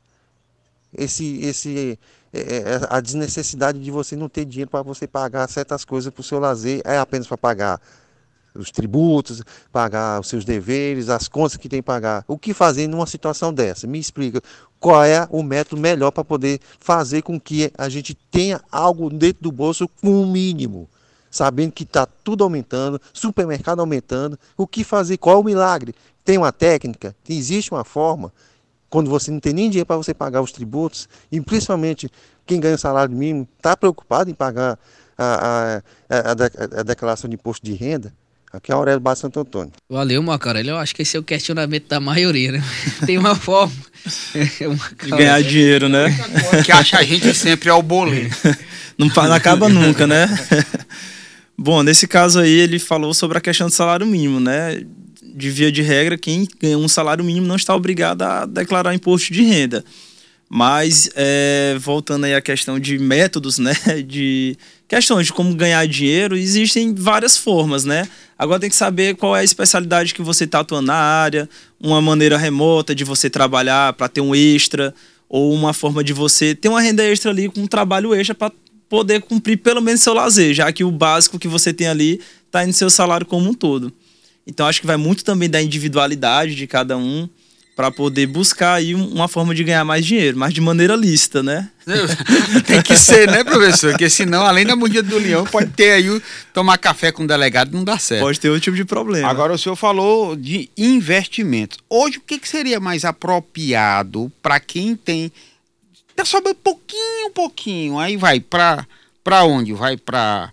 esse, 0.91 1.39
esse, 1.43 1.99
é, 2.33 2.39
é, 2.39 2.79
a 2.89 3.00
desnecessidade 3.00 3.79
de 3.79 3.91
você 3.91 4.15
não 4.15 4.29
ter 4.29 4.45
dinheiro 4.45 4.69
para 4.69 4.81
você 4.81 5.07
pagar 5.07 5.47
certas 5.50 5.83
coisas 5.83 6.13
para 6.13 6.21
o 6.21 6.23
seu 6.23 6.39
lazer, 6.39 6.81
é 6.85 6.97
apenas 6.97 7.27
para 7.27 7.38
pagar 7.38 7.81
os 8.53 8.71
tributos, 8.71 9.41
pagar 9.71 10.19
os 10.19 10.27
seus 10.27 10.43
deveres, 10.45 11.09
as 11.09 11.27
contas 11.27 11.57
que 11.57 11.69
tem 11.69 11.81
que 11.81 11.85
pagar. 11.85 12.23
O 12.27 12.38
que 12.38 12.53
fazer 12.53 12.88
numa 12.88 13.05
situação 13.05 13.53
dessa? 13.53 13.88
Me 13.88 14.00
explica 14.00 14.41
qual 14.79 15.03
é 15.03 15.27
o 15.29 15.43
método 15.43 15.81
melhor 15.81 16.11
para 16.11 16.23
poder 16.23 16.59
fazer 16.79 17.21
com 17.21 17.39
que 17.39 17.71
a 17.77 17.88
gente 17.88 18.13
tenha 18.13 18.61
algo 18.71 19.09
dentro 19.09 19.43
do 19.43 19.51
bolso 19.51 19.88
com 20.01 20.21
o 20.21 20.27
mínimo. 20.27 20.89
Sabendo 21.29 21.71
que 21.71 21.83
está 21.83 22.05
tudo 22.05 22.43
aumentando, 22.43 23.00
supermercado 23.13 23.79
aumentando. 23.79 24.38
O 24.57 24.67
que 24.67 24.83
fazer? 24.83 25.17
Qual 25.17 25.38
é 25.38 25.39
o 25.39 25.43
milagre? 25.43 25.95
Tem 26.25 26.38
uma 26.38 26.51
técnica? 26.51 27.15
Existe 27.27 27.71
uma 27.71 27.85
forma? 27.85 28.33
Quando 28.91 29.10
você 29.10 29.31
não 29.31 29.39
tem 29.39 29.53
nem 29.53 29.69
dinheiro 29.69 29.88
para 29.88 29.95
você 29.95 30.13
pagar 30.13 30.41
os 30.41 30.51
tributos, 30.51 31.10
e 31.31 31.41
principalmente 31.41 32.07
quem 32.45 32.60
ganha 32.60 32.77
salário 32.77 33.15
mínimo 33.15 33.48
está 33.57 33.75
preocupado 33.75 34.29
em 34.29 34.33
pagar 34.33 34.77
a, 35.17 35.81
a, 36.10 36.17
a, 36.17 36.79
a 36.81 36.83
declaração 36.83 37.29
de 37.29 37.36
imposto 37.36 37.65
de 37.65 37.74
renda, 37.74 38.13
Aqui 38.53 38.69
é 38.69 38.75
Aurélio 38.75 39.00
Baixo 39.00 39.21
Santo 39.21 39.39
Antônio. 39.39 39.71
Valeu, 39.89 40.21
Macarelli. 40.21 40.67
Eu 40.67 40.77
acho 40.77 40.93
que 40.93 41.03
esse 41.03 41.15
é 41.15 41.19
o 41.19 41.24
questionamento 41.24 41.88
da 41.88 42.01
maioria, 42.01 42.51
né? 42.51 42.63
Tem 43.05 43.17
uma 43.17 43.33
forma 43.33 43.71
de 44.33 45.10
ganhar 45.10 45.41
dinheiro, 45.41 45.88
né? 45.88 46.13
Que 46.65 46.71
acha 46.74 46.98
a 46.98 47.03
gente 47.03 47.33
sempre 47.33 47.69
é 47.69 47.74
o 47.74 47.81
boleto. 47.81 48.36
Não, 48.98 49.07
não 49.07 49.33
acaba 49.33 49.67
nunca, 49.67 50.05
né? 50.05 50.27
Bom, 51.57 51.81
nesse 51.81 52.07
caso 52.07 52.39
aí 52.39 52.51
ele 52.51 52.77
falou 52.77 53.15
sobre 53.15 53.38
a 53.38 53.41
questão 53.41 53.65
do 53.67 53.74
salário 53.74 54.05
mínimo, 54.05 54.39
né? 54.39 54.83
De 55.21 55.49
via 55.49 55.71
de 55.71 55.81
regra, 55.81 56.17
quem 56.17 56.47
ganha 56.59 56.77
um 56.77 56.87
salário 56.87 57.23
mínimo 57.23 57.45
não 57.45 57.55
está 57.55 57.75
obrigado 57.75 58.23
a 58.23 58.45
declarar 58.45 58.93
imposto 58.93 59.31
de 59.31 59.43
renda. 59.43 59.83
Mas, 60.49 61.09
é, 61.15 61.77
voltando 61.79 62.25
aí 62.25 62.33
à 62.33 62.41
questão 62.41 62.77
de 62.77 62.97
métodos, 62.97 63.57
né? 63.57 63.73
De 64.05 64.57
questões 64.85 65.27
de 65.27 65.31
como 65.31 65.55
ganhar 65.55 65.87
dinheiro, 65.87 66.35
existem 66.35 66.93
várias 66.93 67.37
formas, 67.37 67.85
né? 67.85 68.05
Agora 68.37 68.59
tem 68.59 68.69
que 68.69 68.75
saber 68.75 69.15
qual 69.15 69.33
é 69.33 69.39
a 69.39 69.43
especialidade 69.45 70.13
que 70.13 70.21
você 70.21 70.43
está 70.43 70.59
atuando 70.59 70.87
na 70.87 70.95
área, 70.95 71.47
uma 71.79 72.01
maneira 72.01 72.37
remota 72.37 72.93
de 72.93 73.05
você 73.05 73.29
trabalhar 73.29 73.93
para 73.93 74.09
ter 74.09 74.19
um 74.19 74.35
extra, 74.35 74.93
ou 75.29 75.53
uma 75.53 75.71
forma 75.71 76.03
de 76.03 76.11
você 76.11 76.53
ter 76.53 76.67
uma 76.67 76.81
renda 76.81 77.01
extra 77.05 77.31
ali 77.31 77.47
com 77.47 77.61
um 77.61 77.67
trabalho 77.67 78.13
extra 78.13 78.35
para 78.35 78.51
poder 78.89 79.21
cumprir 79.21 79.55
pelo 79.55 79.81
menos 79.81 80.01
seu 80.01 80.13
lazer, 80.13 80.53
já 80.53 80.69
que 80.73 80.83
o 80.83 80.91
básico 80.91 81.39
que 81.39 81.47
você 81.47 81.71
tem 81.71 81.87
ali 81.87 82.19
está 82.45 82.65
no 82.65 82.73
seu 82.73 82.89
salário 82.89 83.25
como 83.25 83.49
um 83.49 83.53
todo. 83.53 83.93
Então 84.45 84.67
acho 84.67 84.81
que 84.81 84.88
vai 84.88 84.98
muito 84.98 85.24
também 85.24 85.50
da 85.50 85.62
individualidade 85.62 86.55
de 86.55 86.67
cada 86.67 86.98
um 86.98 87.29
para 87.75 87.89
poder 87.89 88.27
buscar 88.27 88.75
aí 88.75 88.93
uma 88.93 89.27
forma 89.27 89.55
de 89.55 89.63
ganhar 89.63 89.83
mais 89.86 90.05
dinheiro, 90.05 90.38
mas 90.38 90.53
de 90.53 90.62
maneira 90.62 90.95
lícita, 90.95 91.41
né? 91.41 91.69
Tem 92.67 92.81
que 92.81 92.95
ser, 92.95 93.27
né, 93.31 93.43
professor? 93.43 93.91
Porque 93.91 94.10
senão, 94.10 94.45
além 94.45 94.65
da 94.65 94.75
mudinha 94.75 95.01
do 95.01 95.17
leão, 95.17 95.45
pode 95.45 95.71
ter 95.71 95.93
aí 95.93 96.10
o, 96.10 96.21
tomar 96.53 96.77
café 96.77 97.12
com 97.12 97.24
o 97.24 97.27
delegado 97.27 97.71
não 97.71 97.83
dá 97.83 97.98
certo. 97.98 98.21
Pode 98.21 98.39
ter 98.39 98.50
outro 98.50 98.65
tipo 98.65 98.77
de 98.77 98.86
problema. 98.86 99.27
Agora 99.27 99.53
o 99.53 99.57
senhor 99.57 99.75
falou 99.75 100.36
de 100.36 100.69
investimentos. 100.77 101.79
Hoje 101.89 102.17
o 102.17 102.21
que, 102.21 102.38
que 102.38 102.48
seria 102.48 102.79
mais 102.79 103.05
apropriado 103.05 104.31
para 104.43 104.60
quem 104.60 104.95
tem 104.95 105.31
tá 106.15 106.25
sobe 106.25 106.53
pouquinho, 106.53 107.31
pouquinho, 107.33 107.98
aí 107.98 108.15
vai 108.17 108.39
para 108.39 108.86
para 109.24 109.43
onde? 109.43 109.74
Vai 109.74 109.98
para 109.98 110.51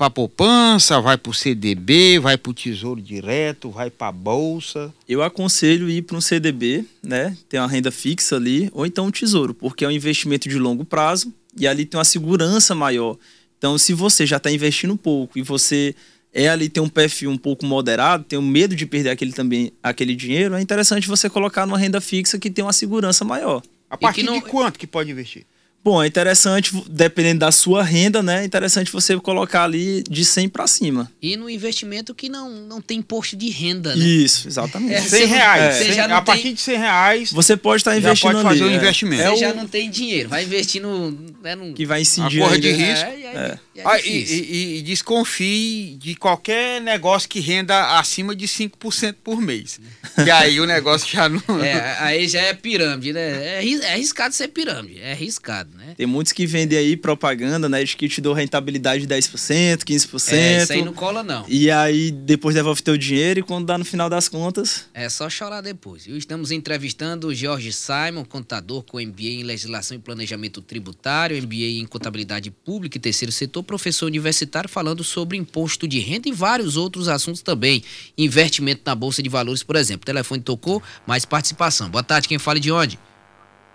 para 0.00 0.08
poupança, 0.08 0.98
vai 0.98 1.18
para 1.18 1.28
o 1.28 1.34
CDB, 1.34 2.18
vai 2.18 2.38
para 2.38 2.48
o 2.48 2.54
Tesouro 2.54 3.02
Direto, 3.02 3.68
vai 3.68 3.90
para 3.90 4.08
a 4.08 4.12
Bolsa? 4.12 4.94
Eu 5.06 5.22
aconselho 5.22 5.90
ir 5.90 6.00
para 6.00 6.16
um 6.16 6.22
CDB, 6.22 6.86
né? 7.02 7.36
Tem 7.50 7.60
uma 7.60 7.68
renda 7.68 7.90
fixa 7.90 8.36
ali, 8.36 8.70
ou 8.72 8.86
então 8.86 9.08
um 9.08 9.10
Tesouro, 9.10 9.52
porque 9.52 9.84
é 9.84 9.88
um 9.88 9.90
investimento 9.90 10.48
de 10.48 10.58
longo 10.58 10.86
prazo 10.86 11.30
e 11.54 11.68
ali 11.68 11.84
tem 11.84 11.98
uma 11.98 12.04
segurança 12.04 12.74
maior. 12.74 13.18
Então, 13.58 13.76
se 13.76 13.92
você 13.92 14.24
já 14.24 14.38
está 14.38 14.50
investindo 14.50 14.94
um 14.94 14.96
pouco 14.96 15.38
e 15.38 15.42
você 15.42 15.94
é 16.32 16.48
ali 16.48 16.70
tem 16.70 16.82
um 16.82 16.88
perfil 16.88 17.30
um 17.30 17.36
pouco 17.36 17.66
moderado, 17.66 18.24
tem 18.24 18.38
um 18.38 18.42
medo 18.42 18.74
de 18.74 18.86
perder 18.86 19.10
aquele 19.10 19.34
também 19.34 19.70
aquele 19.82 20.16
dinheiro, 20.16 20.54
é 20.54 20.62
interessante 20.62 21.06
você 21.08 21.28
colocar 21.28 21.66
numa 21.66 21.76
renda 21.76 22.00
fixa 22.00 22.38
que 22.38 22.48
tem 22.48 22.64
uma 22.64 22.72
segurança 22.72 23.22
maior. 23.22 23.60
A 23.90 23.98
partir 23.98 24.22
não... 24.22 24.32
de 24.32 24.40
quanto 24.40 24.78
que 24.78 24.86
pode 24.86 25.10
investir? 25.10 25.44
Bom, 25.82 26.02
é 26.02 26.06
interessante, 26.06 26.72
dependendo 26.90 27.40
da 27.40 27.50
sua 27.50 27.82
renda, 27.82 28.22
né? 28.22 28.42
É 28.42 28.44
interessante 28.44 28.92
você 28.92 29.18
colocar 29.18 29.64
ali 29.64 30.02
de 30.02 30.26
100 30.26 30.50
para 30.50 30.66
cima. 30.66 31.10
E 31.22 31.38
no 31.38 31.48
investimento 31.48 32.14
que 32.14 32.28
não, 32.28 32.50
não 32.50 32.82
tem 32.82 32.98
imposto 32.98 33.34
de 33.34 33.48
renda, 33.48 33.96
né? 33.96 34.04
Isso, 34.04 34.46
exatamente. 34.46 34.92
É, 34.92 35.00
100 35.00 35.26
reais. 35.26 35.62
É. 35.62 35.92
100, 35.92 36.00
a 36.00 36.08
tem... 36.08 36.24
partir 36.24 36.52
de 36.52 36.60
100 36.60 36.78
reais. 36.78 37.32
Você 37.32 37.56
pode 37.56 37.80
estar 37.80 37.92
tá 37.92 37.96
investindo 37.96 38.32
já 38.32 38.42
pode 38.42 38.42
fazer 38.42 38.64
ali, 38.64 38.72
um 38.72 38.74
é. 38.74 38.76
investimento. 38.76 39.22
Você 39.22 39.44
é 39.44 39.48
já 39.48 39.54
não 39.54 39.66
tem 39.66 39.88
dinheiro, 39.88 40.28
vai 40.28 40.44
investir 40.44 40.82
no. 40.82 41.12
Né, 41.42 41.54
no... 41.54 41.72
Que 41.72 41.86
vai 41.86 42.02
incidir. 42.02 42.42
A 42.42 42.44
corra 42.44 42.58
de 42.58 42.72
risco. 42.72 43.06
É, 43.06 43.58
é, 43.76 43.82
ah, 43.82 43.98
e, 44.00 44.10
e, 44.10 44.78
e, 44.78 44.82
desconfie 44.82 45.96
de 45.98 46.14
qualquer 46.14 46.82
negócio 46.82 47.26
que 47.26 47.40
renda 47.40 47.98
acima 47.98 48.36
de 48.36 48.46
5% 48.46 49.14
por 49.24 49.40
mês. 49.40 49.80
e 50.26 50.30
aí 50.30 50.60
o 50.60 50.66
negócio 50.66 51.08
já 51.08 51.26
não. 51.26 51.64
É, 51.64 51.96
aí 52.00 52.28
já 52.28 52.42
é 52.42 52.52
pirâmide, 52.52 53.14
né? 53.14 53.62
É 53.64 53.92
arriscado 53.92 54.34
ser 54.34 54.48
pirâmide. 54.48 55.00
É 55.00 55.12
arriscado 55.12 55.69
né? 55.74 55.94
Tem 55.96 56.06
muitos 56.06 56.32
que 56.32 56.46
vendem 56.46 56.78
aí 56.78 56.96
propaganda, 56.96 57.68
né? 57.68 57.82
De 57.82 57.96
que 57.96 58.08
te 58.08 58.20
dou 58.20 58.32
rentabilidade 58.32 59.06
de 59.06 59.14
10%, 59.14 59.78
15%. 59.84 60.32
É, 60.32 60.62
isso 60.62 60.72
aí 60.72 60.84
não 60.84 60.92
cola, 60.92 61.22
não. 61.22 61.44
E 61.48 61.70
aí 61.70 62.10
depois 62.10 62.54
devolve 62.54 62.82
teu 62.82 62.96
dinheiro 62.96 63.40
e 63.40 63.42
quando 63.42 63.66
dá 63.66 63.78
no 63.78 63.84
final 63.84 64.08
das 64.08 64.28
contas. 64.28 64.86
É 64.94 65.08
só 65.08 65.28
chorar 65.28 65.60
depois. 65.60 66.06
Estamos 66.06 66.50
entrevistando 66.50 67.28
o 67.28 67.34
Jorge 67.34 67.72
Simon, 67.72 68.24
contador 68.24 68.82
com 68.82 69.00
MBA 69.00 69.22
em 69.22 69.42
Legislação 69.42 69.96
e 69.96 70.00
Planejamento 70.00 70.60
Tributário, 70.60 71.40
MBA 71.42 71.80
em 71.80 71.86
Contabilidade 71.86 72.50
Pública 72.50 72.96
e 72.96 73.00
Terceiro 73.00 73.32
Setor, 73.32 73.62
professor 73.62 74.06
universitário, 74.06 74.68
falando 74.68 75.02
sobre 75.04 75.36
imposto 75.36 75.86
de 75.86 75.98
renda 75.98 76.28
e 76.28 76.32
vários 76.32 76.76
outros 76.76 77.08
assuntos 77.08 77.42
também. 77.42 77.82
Investimento 78.16 78.82
na 78.84 78.94
Bolsa 78.94 79.22
de 79.22 79.28
Valores, 79.28 79.62
por 79.62 79.76
exemplo. 79.76 80.02
O 80.02 80.06
telefone 80.06 80.42
tocou, 80.42 80.82
mais 81.06 81.24
participação. 81.24 81.88
Boa 81.88 82.02
tarde, 82.02 82.28
quem 82.28 82.38
fala 82.38 82.60
de 82.60 82.70
onde? 82.70 82.98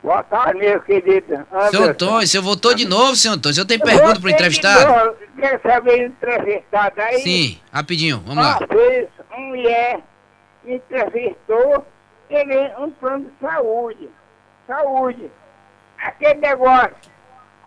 Boa 0.05 0.21
tarde, 0.21 0.59
meu 0.59 0.79
querido. 0.81 1.33
Anderson. 1.33 1.71
Seu 1.71 1.83
Antônio, 1.83 2.27
você 2.27 2.39
voltou 2.39 2.75
de 2.75 2.85
novo, 2.85 3.15
seu 3.15 3.31
Antônio. 3.31 3.55
Você 3.55 3.65
tem 3.65 3.79
pergunta 3.79 4.19
para 4.19 4.27
o 4.27 4.29
entrevistado? 4.29 5.15
Quer 5.35 5.59
saber 5.62 6.05
entrevistado 6.05 7.01
aí? 7.01 7.21
Sim, 7.21 7.59
rapidinho, 7.71 8.21
vamos 8.24 8.43
lá. 8.43 8.59
Uma 8.59 8.67
vez, 8.67 9.07
uma 9.31 9.47
mulher 9.47 10.00
me 10.63 10.75
entrevistou, 10.75 11.83
ele 12.29 12.71
um 12.77 12.91
plano 12.91 13.25
de 13.25 13.31
saúde. 13.41 14.09
Saúde. 14.67 15.31
Aquele 15.97 16.39
negócio, 16.39 16.95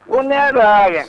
funerária. 0.07 1.09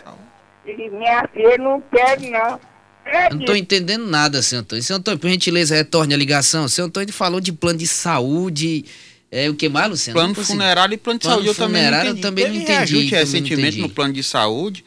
Ele, 0.65 0.89
minha 0.89 1.27
filha, 1.31 1.59
não 1.59 1.79
quer 1.79 2.19
não. 2.21 2.59
É 3.05 3.29
não 3.29 3.39
estou 3.39 3.55
entendendo 3.55 4.07
nada, 4.07 4.41
seu 4.41 4.59
Antônio. 4.59 4.83
Seu 4.83 4.95
Antônio, 4.95 5.19
por 5.19 5.29
gentileza, 5.29 5.75
retorne 5.75 6.12
a 6.15 6.17
ligação. 6.17 6.67
Seu 6.67 6.86
Antônio 6.86 7.13
falou 7.13 7.39
de 7.39 7.53
plano 7.53 7.77
de 7.77 7.86
saúde 7.86 8.86
é, 9.31 9.50
o 9.50 9.53
que 9.53 9.69
mais, 9.69 9.89
Luciano? 9.89 10.19
Plano 10.19 10.36
funerário 10.36 10.93
e 10.93 10.98
plano 10.98 11.19
de 11.19 11.24
plano 11.24 11.43
saúde. 11.43 11.48
Eu 11.50 11.55
também 11.55 11.83
não 11.83 11.98
entendi. 12.00 12.09
Eu 12.09 12.21
também 12.21 12.48
não 12.48 12.55
entendi. 12.55 12.71
reajuste 12.71 13.15
recentemente 13.15 13.77
no 13.79 13.89
plano 13.89 14.13
de 14.13 14.24
saúde 14.24 14.83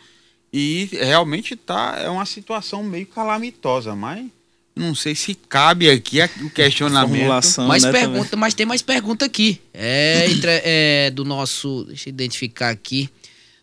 e 0.52 0.88
realmente 0.92 1.56
tá, 1.56 1.98
é 1.98 2.08
uma 2.08 2.26
situação 2.26 2.82
meio 2.82 3.06
calamitosa, 3.06 3.94
mas 3.94 4.26
não 4.74 4.94
sei 4.94 5.14
se 5.14 5.34
cabe 5.34 5.88
aqui 5.90 6.18
o 6.42 6.50
questionamento. 6.50 7.28
Mas, 7.66 7.84
né, 7.84 7.92
pergunta, 7.92 8.36
mas 8.36 8.54
tem 8.54 8.66
mais 8.66 8.82
pergunta 8.82 9.24
aqui. 9.24 9.60
É, 9.72 10.26
é, 10.64 11.10
do 11.10 11.24
nosso. 11.24 11.84
Deixa 11.84 12.08
eu 12.08 12.12
identificar 12.12 12.70
aqui. 12.70 13.08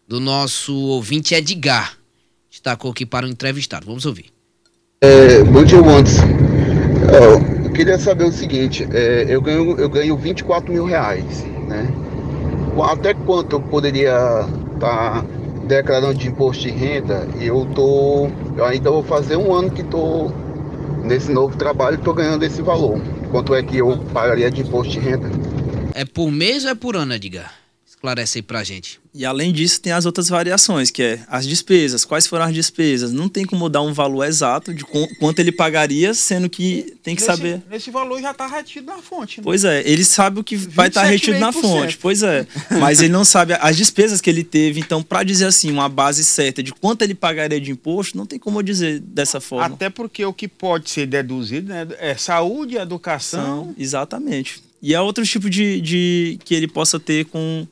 Do 0.07 0.19
nosso 0.19 0.75
ouvinte 0.75 1.35
Edgar. 1.35 1.97
Destacou 2.49 2.91
aqui 2.91 3.05
para 3.05 3.27
o 3.27 3.29
entrevistado. 3.29 3.85
Vamos 3.85 4.05
ouvir. 4.05 4.25
É, 5.01 5.43
bom 5.43 5.63
dia, 5.63 5.81
Wantes. 5.81 6.15
Queria 7.79 7.97
saber 7.97 8.25
o 8.25 8.31
seguinte, 8.33 8.85
é, 8.91 9.25
eu, 9.29 9.41
ganho, 9.41 9.79
eu 9.79 9.87
ganho 9.87 10.17
24 10.17 10.69
mil 10.69 10.83
reais, 10.83 11.45
né? 11.65 11.87
Até 12.83 13.13
quanto 13.13 13.55
eu 13.55 13.61
poderia 13.61 14.17
estar 14.73 15.23
tá 15.23 15.25
declarando 15.65 16.15
de 16.15 16.27
imposto 16.27 16.63
de 16.63 16.71
renda? 16.71 17.25
Eu 17.39 17.65
tô. 17.73 18.29
Eu 18.57 18.65
ainda 18.65 18.91
vou 18.91 19.01
fazer 19.01 19.37
um 19.37 19.53
ano 19.53 19.71
que 19.71 19.79
estou 19.79 20.29
nesse 21.05 21.31
novo 21.31 21.55
trabalho 21.55 21.95
e 21.95 21.99
estou 21.99 22.13
ganhando 22.13 22.43
esse 22.43 22.61
valor. 22.61 23.01
Quanto 23.31 23.55
é 23.55 23.63
que 23.63 23.77
eu 23.77 23.97
pagaria 24.13 24.51
de 24.51 24.59
imposto 24.59 24.91
de 24.91 24.99
renda? 24.99 25.29
É 25.93 26.03
por 26.03 26.29
mês 26.29 26.65
ou 26.65 26.71
é 26.71 26.75
por 26.75 26.97
ano, 26.97 27.13
Edgar? 27.13 27.58
Esclarece 27.99 28.37
aí 28.37 28.41
pra 28.41 28.63
gente. 28.63 28.97
E 29.13 29.25
além 29.25 29.51
disso, 29.51 29.81
tem 29.81 29.91
as 29.91 30.05
outras 30.05 30.29
variações, 30.29 30.89
que 30.89 31.03
é 31.03 31.19
as 31.27 31.45
despesas. 31.45 32.05
Quais 32.05 32.25
foram 32.27 32.45
as 32.45 32.53
despesas? 32.53 33.11
Não 33.11 33.27
tem 33.27 33.43
como 33.43 33.67
dar 33.67 33.81
um 33.81 33.91
valor 33.91 34.23
exato 34.23 34.73
de 34.73 34.85
quanto 34.85 35.39
ele 35.39 35.51
pagaria, 35.51 36.13
sendo 36.13 36.49
que 36.49 36.95
tem 37.03 37.13
que 37.13 37.21
nesse, 37.21 37.25
saber. 37.25 37.61
Nesse 37.69 37.91
valor 37.91 38.21
já 38.21 38.31
está 38.31 38.47
retido 38.47 38.87
na 38.87 38.99
fonte. 38.99 39.39
Né? 39.39 39.43
Pois 39.43 39.65
é, 39.65 39.81
ele 39.85 40.05
sabe 40.05 40.39
o 40.39 40.43
que 40.45 40.55
vai 40.55 40.87
estar 40.87 41.01
tá 41.01 41.07
retido 41.07 41.39
na 41.39 41.51
fonte. 41.51 41.97
Pois 41.97 42.23
é. 42.23 42.47
Mas 42.79 43.01
ele 43.01 43.11
não 43.11 43.25
sabe 43.25 43.51
as 43.59 43.75
despesas 43.75 44.21
que 44.21 44.29
ele 44.29 44.45
teve. 44.45 44.79
Então, 44.79 45.03
para 45.03 45.21
dizer 45.23 45.47
assim, 45.47 45.69
uma 45.69 45.89
base 45.89 46.23
certa 46.23 46.63
de 46.63 46.71
quanto 46.71 47.01
ele 47.01 47.13
pagaria 47.13 47.59
de 47.59 47.69
imposto, 47.69 48.17
não 48.17 48.25
tem 48.25 48.39
como 48.39 48.63
dizer 48.63 49.01
dessa 49.01 49.41
forma. 49.41 49.75
Até 49.75 49.89
porque 49.89 50.23
o 50.23 50.31
que 50.31 50.47
pode 50.47 50.89
ser 50.89 51.05
deduzido 51.05 51.67
né, 51.67 51.85
é 51.97 52.15
saúde, 52.15 52.77
educação. 52.77 53.65
São, 53.65 53.75
exatamente. 53.77 54.63
E 54.81 54.93
é 54.93 55.01
outro 55.01 55.25
tipo 55.25 55.49
de, 55.49 55.81
de 55.81 56.39
que 56.45 56.55
ele 56.55 56.67
possa 56.67 56.97
ter 56.97 57.25
com 57.25 57.67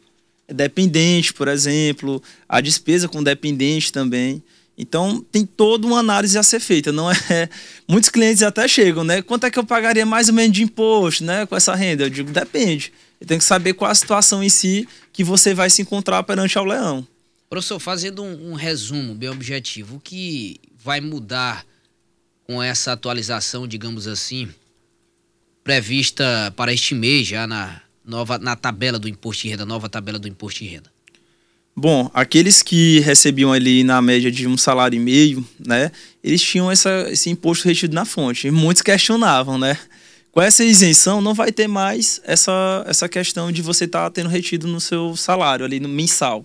dependente, 0.47 1.33
por 1.33 1.47
exemplo, 1.47 2.21
a 2.47 2.61
despesa 2.61 3.07
com 3.07 3.23
dependente 3.23 3.91
também. 3.91 4.43
Então 4.77 5.25
tem 5.31 5.45
toda 5.45 5.87
uma 5.87 5.99
análise 5.99 6.37
a 6.37 6.43
ser 6.43 6.59
feita, 6.59 6.91
não 6.91 7.11
é? 7.11 7.15
Muitos 7.87 8.09
clientes 8.09 8.43
até 8.43 8.67
chegam, 8.67 9.03
né? 9.03 9.21
Quanto 9.21 9.45
é 9.45 9.51
que 9.51 9.57
eu 9.57 9.65
pagaria 9.65 10.05
mais 10.05 10.29
ou 10.29 10.35
menos 10.35 10.55
de 10.55 10.63
imposto, 10.63 11.23
né? 11.23 11.45
Com 11.45 11.55
essa 11.55 11.73
renda? 11.73 12.03
Eu 12.03 12.09
digo, 12.09 12.31
depende. 12.31 12.93
Eu 13.19 13.25
tenho 13.25 13.39
que 13.39 13.45
saber 13.45 13.73
qual 13.73 13.89
a 13.89 13.95
situação 13.95 14.43
em 14.43 14.49
si 14.49 14.87
que 15.11 15.23
você 15.23 15.53
vai 15.53 15.69
se 15.69 15.81
encontrar 15.81 16.21
perante 16.23 16.57
ao 16.57 16.65
leão. 16.65 17.07
Professor, 17.49 17.79
fazendo 17.79 18.23
um, 18.23 18.51
um 18.51 18.53
resumo 18.53 19.15
bem 19.15 19.29
objetivo, 19.29 19.95
o 19.95 19.99
que 19.99 20.59
vai 20.77 21.01
mudar 21.01 21.65
com 22.43 22.61
essa 22.61 22.91
atualização, 22.91 23.67
digamos 23.67 24.07
assim, 24.07 24.47
prevista 25.63 26.53
para 26.55 26.71
este 26.71 26.93
mês 26.93 27.27
já 27.27 27.47
na, 27.47 27.81
nova, 28.07 28.39
na 28.39 28.55
tabela 28.55 28.97
do 28.97 29.07
imposto 29.07 29.43
de 29.43 29.49
renda, 29.49 29.65
nova 29.65 29.89
tabela 29.89 30.17
do 30.17 30.27
imposto 30.27 30.63
de 30.63 30.69
renda? 30.69 30.91
Bom, 31.75 32.09
aqueles 32.11 32.63
que 32.63 33.01
recebiam 33.01 33.53
ali 33.53 33.83
na 33.83 34.01
média 34.01 34.31
de 34.31 34.47
um 34.47 34.57
salário 34.57 34.97
e 34.97 34.99
meio, 34.99 35.47
né, 35.59 35.91
eles 36.23 36.41
tinham 36.41 36.71
essa, 36.71 37.07
esse 37.11 37.29
imposto 37.29 37.67
retido 37.67 37.93
na 37.93 38.03
fonte. 38.03 38.47
E 38.47 38.51
muitos 38.51 38.81
questionavam, 38.81 39.59
né? 39.59 39.77
Com 40.31 40.41
essa 40.41 40.63
isenção, 40.63 41.21
não 41.21 41.33
vai 41.33 41.51
ter 41.51 41.67
mais 41.67 42.19
essa, 42.23 42.83
essa 42.87 43.07
questão 43.07 43.51
de 43.51 43.61
você 43.61 43.85
estar 43.85 44.05
tá 44.05 44.09
tendo 44.09 44.29
retido 44.29 44.67
no 44.67 44.81
seu 44.81 45.15
salário 45.15 45.65
ali 45.65 45.79
no 45.79 45.89
mensal. 45.89 46.43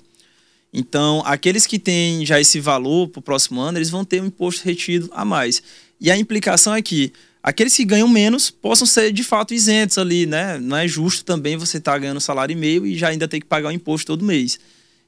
Então, 0.73 1.23
aqueles 1.25 1.67
que 1.67 1.79
têm 1.79 2.25
já 2.25 2.41
esse 2.41 2.59
valor 2.59 3.09
para 3.09 3.21
o 3.21 3.23
próximo 3.23 3.61
ano, 3.61 3.79
eles 3.79 3.91
vão 3.91 4.05
ter 4.05 4.23
um 4.23 4.27
imposto 4.27 4.65
retido 4.65 5.11
a 5.13 5.25
mais. 5.25 5.63
E 6.01 6.11
a 6.11 6.17
implicação 6.17 6.75
é 6.75 6.83
que 6.83 7.13
aqueles 7.43 7.75
que 7.75 7.85
ganham 7.85 8.09
menos 8.09 8.51
possam 8.51 8.87
ser 8.87 9.13
de 9.13 9.25
fato 9.25 9.53
isentos 9.53 9.99
ali, 9.99 10.27
né? 10.27 10.59
Não 10.59 10.77
é 10.77 10.87
justo 10.87 11.25
também 11.25 11.57
você 11.57 11.79
estar 11.79 11.93
tá 11.93 11.99
ganhando 11.99 12.21
salário 12.21 12.53
e 12.53 12.57
meio 12.57 12.87
e 12.87 12.97
já 12.97 13.09
ainda 13.09 13.27
ter 13.27 13.41
que 13.41 13.47
pagar 13.47 13.69
o 13.69 13.73
imposto 13.73 14.07
todo 14.07 14.25
mês. 14.25 14.59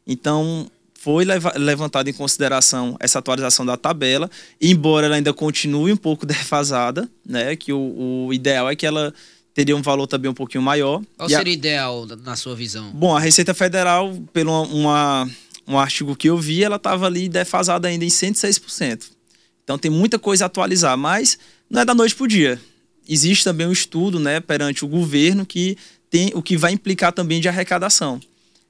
Então, 0.07 0.69
foi 1.05 1.25
levantada 1.57 2.09
em 2.09 2.13
consideração 2.13 2.97
essa 2.99 3.19
atualização 3.19 3.65
da 3.65 3.77
tabela, 3.77 4.31
embora 4.61 5.07
ela 5.07 5.17
ainda 5.17 5.33
continue 5.35 5.93
um 5.93 5.97
pouco 5.97 6.25
defasada, 6.27 7.09
né? 7.25 7.55
Que 7.55 7.73
o, 7.73 8.27
o 8.27 8.33
ideal 8.33 8.71
é 8.71 8.75
que 8.75 8.87
ela 8.87 9.13
teria 9.53 9.77
um 9.77 9.83
valor 9.83 10.07
também 10.07 10.31
um 10.31 10.35
pouquinho 10.35 10.63
maior. 10.63 11.03
Qual 11.17 11.29
seria 11.29 11.53
o 11.53 11.55
ideal 11.55 12.07
na 12.25 12.35
sua 12.37 12.57
visão? 12.57 12.91
Bom, 12.91 13.15
a 13.17 13.21
Receita 13.21 13.55
Federal, 13.55 14.13
pelo 14.33 14.63
uma, 14.63 15.31
um 15.69 15.79
artigo 15.79 16.17
que 16.17 16.29
eu 16.29 16.37
vi, 16.37 16.65
ela 16.65 16.77
estava 16.77 17.07
ali 17.07 17.29
defasada 17.29 17.87
ainda 17.87 18.05
em 18.05 18.09
106%. 18.09 19.11
Então 19.63 19.79
tem 19.79 19.91
muita 19.91 20.19
coisa 20.19 20.45
a 20.45 20.47
atualizar, 20.47 20.97
mas 20.97 21.39
não 21.75 21.83
é 21.83 21.85
da 21.85 21.95
noite 21.95 22.15
para 22.15 22.25
o 22.25 22.29
dia. 22.29 22.61
Existe 23.07 23.43
também 23.43 23.67
um 23.67 23.73
estudo 23.73 24.21
né, 24.21 24.39
perante 24.39 24.85
o 24.85 24.89
governo 24.89 25.45
que 25.45 25.77
tem 26.09 26.31
o 26.33 26.41
que 26.41 26.57
vai 26.57 26.73
implicar 26.73 27.13
também 27.13 27.41
de 27.41 27.49
arrecadação. 27.49 28.21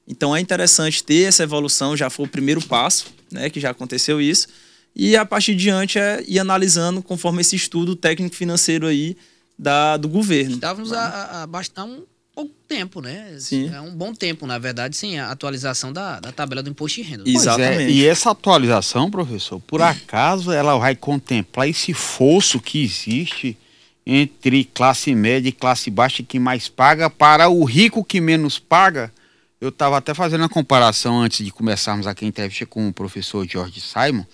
Então 0.07 0.35
é 0.35 0.39
interessante 0.39 1.03
ter 1.03 1.27
essa 1.27 1.43
evolução, 1.43 1.95
já 1.95 2.09
foi 2.09 2.25
o 2.25 2.27
primeiro 2.27 2.59
passo, 2.61 3.05
né, 3.31 3.47
que 3.49 3.59
já 3.59 3.69
aconteceu 3.69 4.19
isso, 4.19 4.47
e 4.95 5.15
a 5.15 5.23
partir 5.23 5.53
de 5.53 5.63
diante 5.63 5.99
é 5.99 6.23
ir 6.27 6.39
analisando 6.39 7.01
conforme 7.01 7.41
esse 7.41 7.55
estudo 7.55 7.95
técnico 7.95 8.35
financeiro 8.35 8.87
aí 8.87 9.15
da, 9.57 9.97
do 9.97 10.09
governo. 10.09 10.55
Estávamos 10.55 10.91
a, 10.91 11.05
a, 11.05 11.43
a 11.43 11.83
um 11.85 12.03
pouco 12.35 12.53
tempo, 12.67 13.01
né? 13.01 13.37
Sim. 13.39 13.73
É 13.73 13.79
um 13.79 13.95
bom 13.95 14.13
tempo, 14.13 14.45
na 14.45 14.59
verdade, 14.59 14.97
sim, 14.97 15.17
a 15.17 15.31
atualização 15.31 15.93
da, 15.93 16.19
da 16.19 16.31
tabela 16.33 16.61
do 16.61 16.69
imposto 16.69 17.01
de 17.01 17.07
renda. 17.07 17.23
Exatamente. 17.25 17.83
É, 17.83 17.89
e 17.89 18.05
essa 18.05 18.31
atualização, 18.31 19.09
professor, 19.09 19.59
por 19.61 19.81
acaso 19.81 20.51
ela 20.51 20.77
vai 20.77 20.95
contemplar 20.95 21.69
esse 21.69 21.93
fosso 21.93 22.59
que 22.59 22.83
existe 22.83 23.57
entre 24.05 24.65
classe 24.65 25.15
média 25.15 25.49
e 25.49 25.53
classe 25.53 25.89
baixa 25.89 26.21
que 26.21 26.37
mais 26.37 26.67
paga 26.67 27.09
para 27.09 27.47
o 27.49 27.63
rico 27.63 28.03
que 28.03 28.19
menos 28.19 28.59
paga? 28.59 29.11
Eu 29.59 29.69
estava 29.69 29.97
até 29.97 30.13
fazendo 30.13 30.43
a 30.43 30.49
comparação 30.49 31.21
antes 31.21 31.43
de 31.43 31.51
começarmos 31.51 32.05
aqui 32.05 32.25
a 32.25 32.27
entrevista 32.27 32.65
com 32.65 32.87
o 32.87 32.93
professor 32.93 33.47
George 33.47 33.81
Simon. 33.81 34.25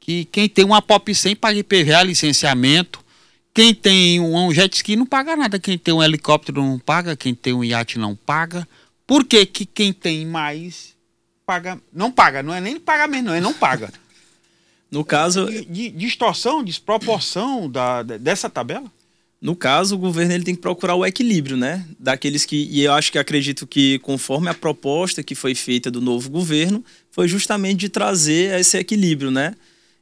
que 0.00 0.26
quem 0.26 0.48
tem 0.48 0.64
uma 0.64 0.82
Pop 0.82 1.14
100 1.14 1.36
paga 1.36 1.58
IPVA, 1.58 2.02
licenciamento. 2.02 3.03
Quem 3.54 3.72
tem 3.72 4.20
um 4.20 4.52
jet 4.52 4.74
ski 4.74 4.96
não 4.96 5.06
paga 5.06 5.36
nada. 5.36 5.58
Quem 5.60 5.78
tem 5.78 5.94
um 5.94 6.02
helicóptero 6.02 6.60
não 6.60 6.78
paga. 6.78 7.16
Quem 7.16 7.34
tem 7.34 7.54
um 7.54 7.62
iate 7.62 7.98
não 7.98 8.16
paga. 8.16 8.66
Por 9.06 9.24
que, 9.24 9.46
que 9.46 9.64
quem 9.64 9.92
tem 9.92 10.26
mais 10.26 10.94
paga. 11.44 11.80
Não 11.92 12.10
paga, 12.10 12.42
não 12.42 12.54
é 12.54 12.60
nem 12.60 12.80
pagamento, 12.80 13.26
não, 13.26 13.34
é 13.34 13.40
não 13.40 13.54
paga. 13.54 13.92
No 14.90 15.04
caso. 15.04 15.46
De, 15.50 15.64
de, 15.64 15.90
distorção, 15.90 16.62
desproporção 16.62 17.68
da, 17.68 18.04
dessa 18.04 18.48
tabela? 18.48 18.84
No 19.40 19.56
caso, 19.56 19.96
o 19.96 19.98
governo 19.98 20.32
ele 20.32 20.44
tem 20.44 20.54
que 20.54 20.60
procurar 20.60 20.94
o 20.94 21.04
equilíbrio, 21.04 21.56
né? 21.56 21.84
Daqueles 21.98 22.46
que. 22.46 22.68
E 22.70 22.82
eu 22.82 22.92
acho 22.92 23.10
que 23.10 23.18
acredito 23.18 23.66
que, 23.66 23.98
conforme 24.00 24.48
a 24.48 24.54
proposta 24.54 25.20
que 25.20 25.34
foi 25.34 25.52
feita 25.52 25.90
do 25.90 26.00
novo 26.00 26.30
governo, 26.30 26.84
foi 27.10 27.26
justamente 27.26 27.80
de 27.80 27.88
trazer 27.88 28.56
esse 28.60 28.78
equilíbrio, 28.78 29.32
né? 29.32 29.56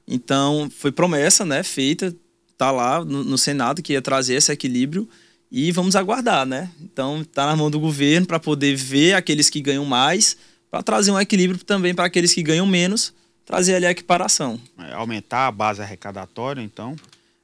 Então, 0.06 0.70
foi 0.70 0.92
promessa, 0.92 1.42
né? 1.42 1.62
Feita, 1.62 2.14
tá 2.62 2.70
lá 2.70 3.05
no, 3.05 3.25
no 3.25 3.37
Senado, 3.37 3.83
que 3.83 3.92
ia 3.92 4.01
trazer 4.01 4.35
esse 4.35 4.53
equilíbrio 4.53 5.09
e 5.51 5.72
vamos 5.72 5.96
aguardar, 5.96 6.46
né? 6.46 6.70
Então, 6.81 7.25
tá 7.25 7.44
na 7.44 7.57
mão 7.57 7.68
do 7.68 7.81
governo 7.81 8.25
para 8.25 8.38
poder 8.38 8.77
ver 8.77 9.14
aqueles 9.14 9.51
que 9.51 9.61
ganham 9.61 9.85
mais, 9.85 10.37
para 10.70 10.81
trazer 10.81 11.11
um 11.11 11.18
equilíbrio 11.18 11.59
também 11.64 11.92
para 11.92 12.05
aqueles 12.05 12.33
que 12.33 12.40
ganham 12.40 12.64
menos, 12.64 13.12
trazer 13.44 13.75
ali 13.75 13.87
a 13.87 13.90
equiparação. 13.90 14.61
É, 14.79 14.92
aumentar 14.92 15.48
a 15.48 15.51
base 15.51 15.83
arrecadatória, 15.83 16.62
então. 16.62 16.94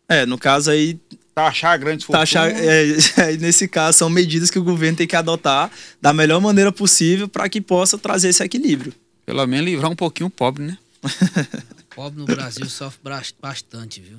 É, 0.08 0.24
no 0.24 0.38
caso 0.38 0.70
aí 0.70 0.96
taxar 1.34 1.76
grandes 1.80 2.06
fortunas. 2.06 2.30
Taxar, 2.30 2.48
é, 2.48 3.32
nesse 3.38 3.66
caso, 3.66 3.98
são 3.98 4.08
medidas 4.08 4.50
que 4.50 4.58
o 4.60 4.64
governo 4.64 4.98
tem 4.98 5.06
que 5.06 5.16
adotar 5.16 5.68
da 6.00 6.12
melhor 6.12 6.40
maneira 6.40 6.70
possível 6.70 7.28
para 7.28 7.48
que 7.48 7.60
possa 7.60 7.98
trazer 7.98 8.28
esse 8.28 8.42
equilíbrio. 8.44 8.94
Pelo 9.26 9.44
menos 9.48 9.66
livrar 9.66 9.90
um 9.90 9.96
pouquinho 9.96 10.28
o 10.28 10.30
pobre, 10.30 10.64
né? 10.64 10.78
o 11.02 11.94
pobre 11.96 12.20
no 12.20 12.24
Brasil 12.24 12.66
sofre 12.66 13.00
bastante, 13.40 14.00
viu? 14.00 14.18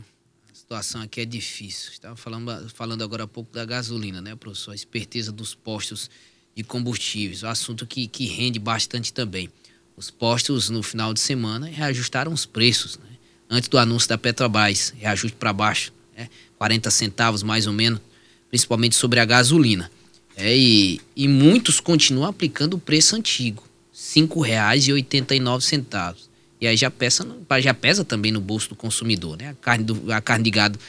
Situação 0.70 1.02
aqui 1.02 1.22
é 1.22 1.26
difícil. 1.26 1.92
Estava 1.92 2.16
falando, 2.16 2.70
falando 2.70 3.04
agora 3.04 3.24
há 3.24 3.28
pouco 3.28 3.52
da 3.52 3.66
gasolina, 3.66 4.22
né, 4.22 4.36
professor? 4.36 4.72
A 4.72 4.76
esperteza 4.76 5.32
dos 5.32 5.56
postos 5.56 6.12
de 6.56 6.64
combustíveis, 6.64 7.42
um 7.42 7.48
assunto 7.48 7.88
que, 7.88 8.06
que 8.06 8.28
rende 8.28 8.60
bastante 8.60 9.12
também. 9.12 9.50
Os 9.98 10.12
postos, 10.12 10.70
no 10.70 10.84
final 10.84 11.12
de 11.12 11.22
semana, 11.22 11.66
reajustaram 11.66 12.32
os 12.32 12.46
preços, 12.46 13.00
né? 13.00 13.10
Antes 13.50 13.68
do 13.68 13.80
anúncio 13.80 14.10
da 14.10 14.16
Petrobras, 14.16 14.94
reajuste 14.96 15.36
para 15.38 15.52
baixo, 15.52 15.92
né? 16.16 16.30
40 16.60 16.92
centavos 16.92 17.42
mais 17.42 17.66
ou 17.66 17.74
menos, 17.74 18.00
principalmente 18.48 18.96
sobre 18.96 19.20
a 19.20 19.26
gasolina. 19.26 19.90
É, 20.38 20.56
e, 20.56 21.02
e 21.16 21.28
muitos 21.28 21.80
continuam 21.80 22.30
aplicando 22.30 22.76
o 22.76 22.80
preço 22.80 23.16
antigo, 23.16 23.64
R$ 23.92 24.22
5,89. 24.22 26.29
E 26.62 26.68
aí 26.68 26.76
já 26.76 26.92
pesa, 26.92 27.26
já 27.60 27.74
pesa 27.74 28.04
também 28.04 28.32
no 28.32 28.42
bolso 28.42 28.70
do 28.70 28.76
consumidor, 28.76 29.38
né? 29.38 29.50
A 29.50 29.54
carne, 29.54 29.84
do, 29.84 30.12
a 30.12 30.20
carne 30.20 30.44
de 30.44 30.52
gado, 30.52 30.80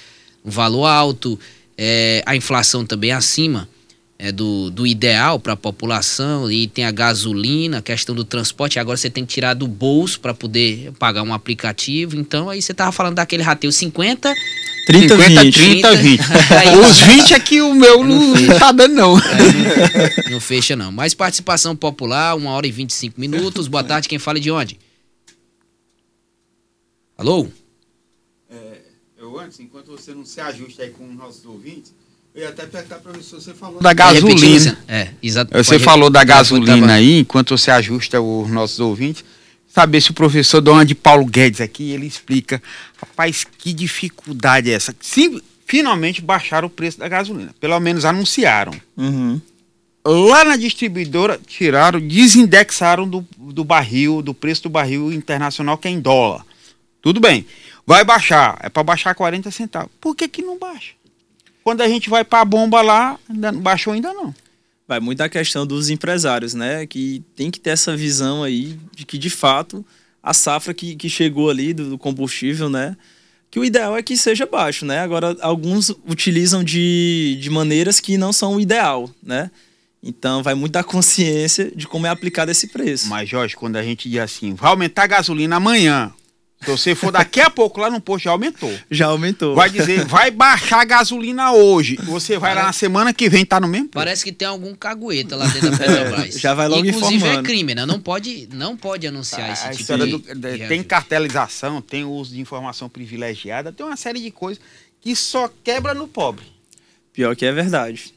um 0.45 0.51
valor 0.51 0.87
alto, 0.87 1.39
é, 1.79 2.23
a 2.27 2.35
inflação 2.35 2.85
também 2.85 3.13
acima 3.13 3.69
é, 4.19 4.31
do, 4.31 4.69
do 4.71 4.87
ideal 4.87 5.39
para 5.39 5.55
a 5.55 5.57
população, 5.57 6.51
e 6.51 6.67
tem 6.67 6.85
a 6.85 6.91
gasolina, 6.91 7.79
a 7.79 7.83
questão 7.83 8.15
do 8.15 8.25
transporte, 8.25 8.79
agora 8.79 8.97
você 8.97 9.09
tem 9.09 9.25
que 9.25 9.33
tirar 9.33 9.55
do 9.55 9.67
bolso 9.67 10.21
para 10.21 10.35
poder 10.35 10.93
pagar 10.99 11.23
um 11.23 11.33
aplicativo. 11.33 12.17
Então 12.17 12.51
aí 12.51 12.61
você 12.61 12.75
tava 12.75 12.93
falando 12.93 13.15
daquele 13.15 13.43
rateio 13.43 13.73
50 13.73 14.35
30, 14.87 15.17
50, 15.17 15.41
20. 15.43 15.55
30, 15.55 15.97
20. 15.97 16.21
Os 16.81 17.01
20 17.01 17.35
é 17.35 17.41
que 17.41 17.63
o 17.63 17.75
meu 17.75 18.03
não, 18.03 18.35
não 18.35 18.59
tá 18.59 18.73
dando, 18.73 18.95
não. 18.95 19.19
É, 19.19 20.23
não. 20.23 20.33
não. 20.33 20.41
fecha, 20.41 20.75
não. 20.75 20.91
Mais 20.91 21.15
participação 21.15 21.77
popular, 21.77 22.35
1 22.35 22.47
hora 22.47 22.67
e 22.67 22.73
25 22.73 23.21
minutos. 23.21 23.69
Boa 23.69 23.85
tarde, 23.85 24.09
quem 24.09 24.19
fala 24.19 24.41
de 24.41 24.51
onde? 24.51 24.79
Alô? 27.21 27.47
É, 28.51 28.79
eu 29.19 29.39
antes, 29.39 29.61
enquanto 29.61 29.89
você 29.89 30.15
não 30.15 30.25
se 30.25 30.41
ajusta 30.41 30.85
aí 30.85 30.89
com 30.89 31.07
os 31.07 31.15
nossos 31.15 31.45
ouvintes, 31.45 31.93
eu 32.35 32.45
ia 32.45 32.49
até 32.49 32.65
perguntar 32.65 32.97
para 32.97 33.13
você, 33.13 33.35
você 33.35 33.53
falou 33.53 33.79
da 33.79 33.93
gasolina. 33.93 34.79
É, 34.89 35.11
exato. 35.23 35.55
Você 35.55 35.79
falou 35.79 36.09
da 36.09 36.25
gasolina 36.25 36.95
aí, 36.95 37.19
enquanto 37.19 37.59
você 37.59 37.71
ajusta 37.71 38.19
os 38.23 38.49
nossos 38.51 38.81
ouvintes 38.81 39.23
saber 39.69 40.01
se 40.01 40.13
o 40.13 40.15
professor 40.15 40.63
Dona 40.63 40.83
de 40.83 40.95
Paulo 40.95 41.27
Guedes 41.27 41.61
aqui, 41.61 41.91
ele 41.91 42.07
explica, 42.07 42.61
rapaz, 42.97 43.47
que 43.59 43.75
dificuldade 43.75 44.71
é 44.71 44.73
essa? 44.73 44.97
Sim, 44.99 45.43
finalmente 45.67 46.23
baixaram 46.23 46.69
o 46.69 46.71
preço 46.71 46.99
da 46.99 47.07
gasolina, 47.07 47.55
pelo 47.61 47.79
menos 47.81 48.07
anunciaram. 48.07 48.73
Uhum. 48.97 49.39
Lá 50.07 50.43
na 50.43 50.57
distribuidora, 50.57 51.39
tiraram, 51.47 52.01
desindexaram 52.01 53.07
do, 53.07 53.25
do 53.37 53.63
barril, 53.63 54.23
do 54.23 54.33
preço 54.33 54.63
do 54.63 54.71
barril 54.71 55.13
internacional, 55.13 55.77
que 55.77 55.87
é 55.87 55.91
em 55.91 56.01
dólar. 56.01 56.47
Tudo 57.03 57.21
bem, 57.21 57.47
vai 57.87 58.05
baixar, 58.05 58.59
é 58.63 58.69
para 58.69 58.83
baixar 58.83 59.15
40 59.15 59.51
centavos. 59.51 59.91
Por 60.01 60.15
que 60.15 60.29
que 60.29 60.43
não 60.43 60.59
baixa? 60.59 60.93
Quando 61.63 61.81
a 61.81 61.89
gente 61.89 62.11
vai 62.11 62.25
para 62.25 62.41
a 62.41 62.45
bomba 62.45 62.83
lá, 62.83 63.19
ainda, 63.29 63.53
baixou 63.53 63.93
ainda 63.93 64.13
não 64.13 64.35
vai 64.91 64.99
muito 64.99 65.19
da 65.19 65.29
questão 65.29 65.65
dos 65.65 65.89
empresários, 65.89 66.53
né? 66.53 66.85
Que 66.85 67.23
tem 67.37 67.49
que 67.49 67.61
ter 67.61 67.71
essa 67.71 67.97
visão 67.97 68.43
aí 68.43 68.77
de 68.93 69.07
que, 69.07 69.17
de 69.17 69.31
fato, 69.31 69.87
a 70.21 70.35
safra 70.35 70.75
que, 70.75 70.97
que 70.97 71.09
chegou 71.09 71.49
ali 71.49 71.73
do, 71.73 71.91
do 71.91 71.97
combustível, 71.97 72.69
né? 72.69 72.97
Que 73.49 73.61
o 73.61 73.65
ideal 73.65 73.97
é 73.97 74.03
que 74.03 74.17
seja 74.17 74.47
baixo, 74.47 74.85
né? 74.85 74.99
Agora, 74.99 75.37
alguns 75.43 75.91
utilizam 76.09 76.65
de, 76.65 77.39
de 77.41 77.49
maneiras 77.51 78.01
que 78.01 78.19
não 78.19 78.33
são 78.33 78.57
o 78.57 78.61
ideal, 78.61 79.09
né? 79.23 79.53
Então, 80.03 80.43
vai 80.43 80.57
muito 80.57 80.73
da 80.73 80.83
consciência 80.83 81.71
de 81.71 81.87
como 81.87 82.09
é 82.09 82.11
aplicado 82.11 82.51
esse 82.51 82.67
preço. 82.67 83.07
Mas, 83.07 83.29
Jorge, 83.29 83.55
quando 83.55 83.77
a 83.77 83.85
gente 83.85 84.11
diz 84.11 84.19
assim, 84.19 84.55
vai 84.55 84.71
aumentar 84.71 85.05
a 85.05 85.07
gasolina 85.07 85.55
amanhã, 85.55 86.13
se 86.63 86.71
você 86.71 86.95
for 86.95 87.11
daqui 87.11 87.41
a 87.41 87.49
pouco 87.49 87.81
lá 87.81 87.91
no 87.91 88.03
posto, 88.03 88.25
já 88.25 88.33
aumentou. 88.33 88.71
Já 88.91 89.07
aumentou. 89.07 89.55
Vai 89.55 89.71
dizer, 89.71 90.05
vai 90.05 90.31
baixar 90.31 90.83
a 90.83 90.85
gasolina 90.85 91.53
hoje. 91.53 91.97
Você 92.03 92.35
vai 92.39 92.51
Parece... 92.51 92.61
lá 92.61 92.67
na 92.67 92.73
semana 92.73 93.15
que 93.15 93.31
vem, 93.31 93.47
tá 93.47 93.59
no 93.59 93.67
mesmo? 93.67 93.89
Parece 93.89 94.23
que 94.23 94.31
tem 94.31 94.47
algum 94.47 94.75
cagueta 94.75 95.37
lá 95.37 95.47
dentro 95.47 95.71
da 95.71 95.79
Petrobras. 95.79 96.35
já 96.39 96.53
vai 96.53 96.69
logo 96.69 96.85
Inclusive 96.85 97.17
informando. 97.17 97.41
é 97.41 97.43
crime, 97.43 97.75
né? 97.75 97.87
Não 97.87 97.99
pode, 97.99 98.47
não 98.53 98.77
pode 98.77 99.07
anunciar 99.07 99.49
ah, 99.49 99.53
esse 99.55 99.79
tipo 99.79 99.97
de, 99.97 100.11
do, 100.11 100.35
de, 100.35 100.69
Tem 100.69 100.83
cartelização, 100.83 101.81
tem 101.81 102.05
uso 102.05 102.35
de 102.35 102.41
informação 102.41 102.91
privilegiada, 102.91 103.73
tem 103.73 103.87
uma 103.87 103.97
série 103.97 104.21
de 104.21 104.31
coisas 104.31 104.63
que 105.01 105.17
só 105.17 105.51
quebra 105.65 105.95
no 105.95 106.07
pobre. 106.07 106.45
Pior 107.15 107.35
que 107.35 107.47
é 107.47 107.53
verdade. 107.53 108.13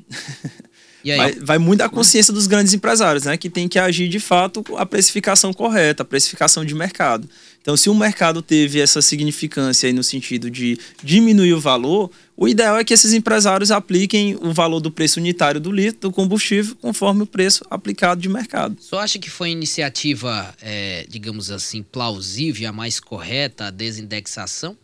Vai, 1.17 1.33
vai, 1.33 1.57
muito 1.57 1.79
da 1.79 1.89
consciência 1.89 2.33
dos 2.33 2.47
grandes 2.47 2.73
empresários, 2.73 3.25
né? 3.25 3.35
Que 3.35 3.49
tem 3.49 3.67
que 3.67 3.77
agir 3.77 4.07
de 4.07 4.19
fato 4.19 4.63
a 4.77 4.85
precificação 4.85 5.53
correta, 5.53 6.03
a 6.03 6.05
precificação 6.05 6.63
de 6.63 6.73
mercado. 6.73 7.29
Então, 7.63 7.77
se 7.77 7.89
o 7.89 7.95
mercado 7.95 8.41
teve 8.41 8.81
essa 8.81 9.01
significância 9.01 9.91
no 9.93 10.03
sentido 10.03 10.51
de 10.51 10.77
diminuir 11.01 11.53
o 11.53 11.61
valor, 11.61 12.11
o 12.35 12.45
ideal 12.45 12.77
é 12.77 12.83
que 12.83 12.93
esses 12.93 13.13
empresários 13.13 13.71
apliquem 13.71 14.35
o 14.41 14.51
valor 14.51 14.81
do 14.81 14.91
preço 14.91 15.17
unitário 15.17 15.61
do 15.61 15.71
litro 15.71 16.01
do 16.01 16.11
combustível 16.11 16.75
conforme 16.81 17.23
o 17.23 17.25
preço 17.25 17.63
aplicado 17.69 18.21
de 18.21 18.27
mercado. 18.27 18.75
Só 18.81 18.99
acha 18.99 19.17
que 19.17 19.29
foi 19.29 19.49
iniciativa, 19.49 20.53
é, 20.61 21.05
digamos 21.07 21.49
assim, 21.49 21.81
plausível, 21.81 22.69
a 22.69 22.73
mais 22.73 22.99
correta, 22.99 23.67
a 23.67 23.71
desindexação? 23.71 24.77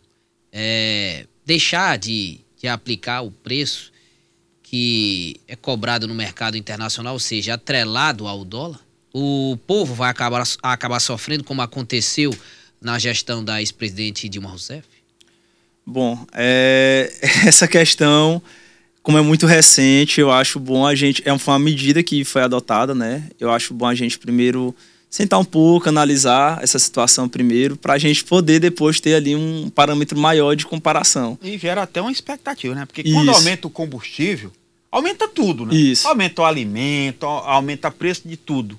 É, 0.50 1.26
deixar 1.44 1.98
de, 1.98 2.40
de 2.58 2.66
aplicar 2.66 3.20
o 3.20 3.30
preço 3.30 3.92
que 4.62 5.38
é 5.46 5.54
cobrado 5.54 6.08
no 6.08 6.14
mercado 6.14 6.56
internacional, 6.56 7.12
ou 7.12 7.20
seja, 7.20 7.54
atrelado 7.54 8.26
ao 8.26 8.42
dólar, 8.42 8.80
o 9.12 9.58
povo 9.66 9.94
vai 9.94 10.08
acabar, 10.08 10.42
acabar 10.62 11.00
sofrendo, 11.00 11.44
como 11.44 11.60
aconteceu 11.60 12.34
na 12.80 12.98
gestão 12.98 13.44
da 13.44 13.60
ex-presidente 13.60 14.28
Dilma 14.28 14.48
Rousseff? 14.48 14.86
Bom, 15.84 16.18
é, 16.32 17.12
essa 17.46 17.66
questão, 17.66 18.42
como 19.02 19.18
é 19.18 19.22
muito 19.22 19.46
recente, 19.46 20.20
eu 20.20 20.30
acho 20.30 20.58
bom 20.58 20.86
a 20.86 20.94
gente. 20.94 21.22
É 21.24 21.32
uma 21.32 21.58
medida 21.58 22.02
que 22.02 22.24
foi 22.24 22.42
adotada, 22.42 22.94
né? 22.94 23.28
Eu 23.38 23.50
acho 23.50 23.74
bom 23.74 23.86
a 23.86 23.94
gente 23.94 24.18
primeiro 24.18 24.74
sentar 25.08 25.40
um 25.40 25.44
pouco, 25.44 25.88
analisar 25.88 26.62
essa 26.62 26.78
situação 26.78 27.28
primeiro, 27.28 27.76
para 27.76 27.94
a 27.94 27.98
gente 27.98 28.22
poder 28.24 28.60
depois 28.60 29.00
ter 29.00 29.14
ali 29.14 29.34
um 29.34 29.68
parâmetro 29.68 30.16
maior 30.16 30.54
de 30.54 30.64
comparação. 30.64 31.36
E 31.42 31.58
gera 31.58 31.82
até 31.82 32.00
uma 32.00 32.12
expectativa, 32.12 32.74
né? 32.74 32.86
Porque 32.86 33.02
quando 33.02 33.28
Isso. 33.28 33.38
aumenta 33.38 33.66
o 33.66 33.70
combustível, 33.70 34.52
Aumenta 34.90 35.28
tudo, 35.28 35.64
né? 35.64 35.74
Isso. 35.74 36.08
Aumenta 36.08 36.42
o 36.42 36.44
alimento, 36.44 37.24
aumenta 37.24 37.88
o 37.88 37.92
preço 37.92 38.26
de 38.26 38.36
tudo. 38.36 38.78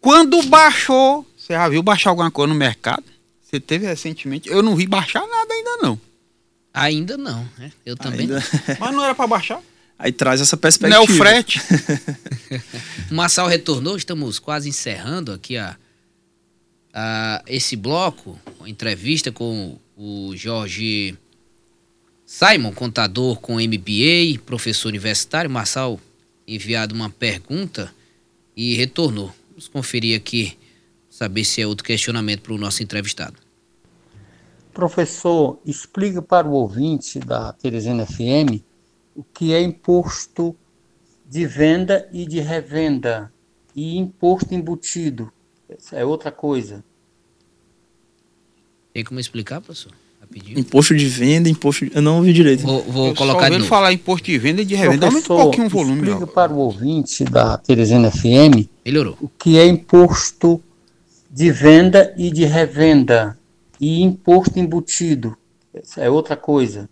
Quando 0.00 0.42
baixou, 0.44 1.26
você 1.36 1.52
já 1.52 1.68
viu 1.68 1.82
baixar 1.82 2.10
alguma 2.10 2.30
coisa 2.30 2.52
no 2.52 2.58
mercado? 2.58 3.04
Você 3.50 3.58
teve 3.58 3.84
recentemente? 3.84 4.48
Eu 4.48 4.62
não 4.62 4.76
vi 4.76 4.86
baixar 4.86 5.26
nada 5.26 5.52
ainda 5.52 5.76
não. 5.78 6.00
Ainda 6.72 7.16
não, 7.16 7.48
né? 7.58 7.72
Eu 7.84 7.96
também 7.96 8.20
ainda... 8.20 8.36
não. 8.36 8.42
Mas 8.78 8.94
não 8.94 9.04
era 9.04 9.12
para 9.12 9.26
baixar? 9.26 9.60
Aí 9.98 10.12
traz 10.12 10.40
essa 10.40 10.56
perspectiva. 10.56 10.96
Não 10.96 11.04
é 11.04 11.12
o 11.12 11.18
frete. 11.18 11.60
o 13.10 13.14
Marçal 13.14 13.48
retornou, 13.48 13.96
estamos 13.96 14.38
quase 14.38 14.68
encerrando 14.68 15.32
aqui 15.32 15.56
a, 15.56 15.76
a 16.94 17.42
esse 17.48 17.74
bloco, 17.74 18.38
uma 18.60 18.70
entrevista 18.70 19.32
com 19.32 19.76
o 19.96 20.32
Jorge 20.36 21.18
Simon, 22.24 22.72
contador 22.72 23.40
com 23.40 23.56
MBA, 23.56 24.38
professor 24.46 24.90
universitário, 24.90 25.50
Marçal 25.50 26.00
enviado 26.46 26.94
uma 26.94 27.10
pergunta 27.10 27.92
e 28.56 28.76
retornou. 28.76 29.34
Vamos 29.50 29.66
conferir 29.66 30.16
aqui, 30.16 30.56
saber 31.10 31.44
se 31.44 31.60
é 31.60 31.66
outro 31.66 31.84
questionamento 31.84 32.42
para 32.42 32.52
o 32.52 32.58
nosso 32.58 32.80
entrevistado. 32.80 33.39
Professor, 34.84 35.60
explica 35.66 36.22
para 36.22 36.48
o 36.48 36.52
ouvinte 36.52 37.18
da 37.18 37.52
Teresina 37.52 38.06
FM 38.06 38.62
o 39.14 39.22
que 39.22 39.52
é 39.52 39.60
imposto 39.60 40.56
de 41.28 41.46
venda 41.46 42.08
e 42.10 42.24
de 42.26 42.40
revenda 42.40 43.30
e 43.76 43.98
imposto 43.98 44.54
embutido. 44.54 45.30
Essa 45.68 45.96
é 45.96 46.04
outra 46.04 46.32
coisa. 46.32 46.82
Tem 48.94 49.04
como 49.04 49.20
explicar, 49.20 49.60
professor? 49.60 49.92
Rapidinho. 50.18 50.58
Imposto 50.58 50.96
de 50.96 51.06
venda, 51.06 51.50
imposto 51.50 51.84
de... 51.84 51.94
Eu 51.94 52.00
não 52.00 52.16
ouvi 52.16 52.32
direito. 52.32 52.62
Vou, 52.62 52.82
vou 52.84 53.08
Eu 53.08 53.14
colocar 53.14 53.40
só 53.40 53.46
de 53.48 53.52
ouvi 53.52 53.58
novo. 53.58 53.68
falar 53.68 53.92
imposto 53.92 54.24
de 54.28 54.38
venda 54.38 54.62
e 54.62 54.64
de 54.64 54.74
revenda. 54.74 55.08
Aumenta 55.08 55.34
um 55.34 55.36
pouquinho 55.36 55.66
o 55.66 55.70
volume. 55.70 56.02
explica 56.08 56.26
para 56.26 56.50
o 56.54 56.56
ouvinte 56.56 57.22
da 57.24 57.58
Teresina 57.58 58.10
FM 58.10 58.66
Melhorou. 58.82 59.18
o 59.20 59.28
que 59.28 59.58
é 59.58 59.66
imposto 59.66 60.58
de 61.30 61.52
venda 61.52 62.14
e 62.16 62.30
de 62.30 62.46
revenda 62.46 63.38
e 63.80 64.02
imposto 64.02 64.58
embutido. 64.58 65.36
Essa 65.72 66.02
é 66.02 66.10
outra 66.10 66.36
coisa. 66.36 66.88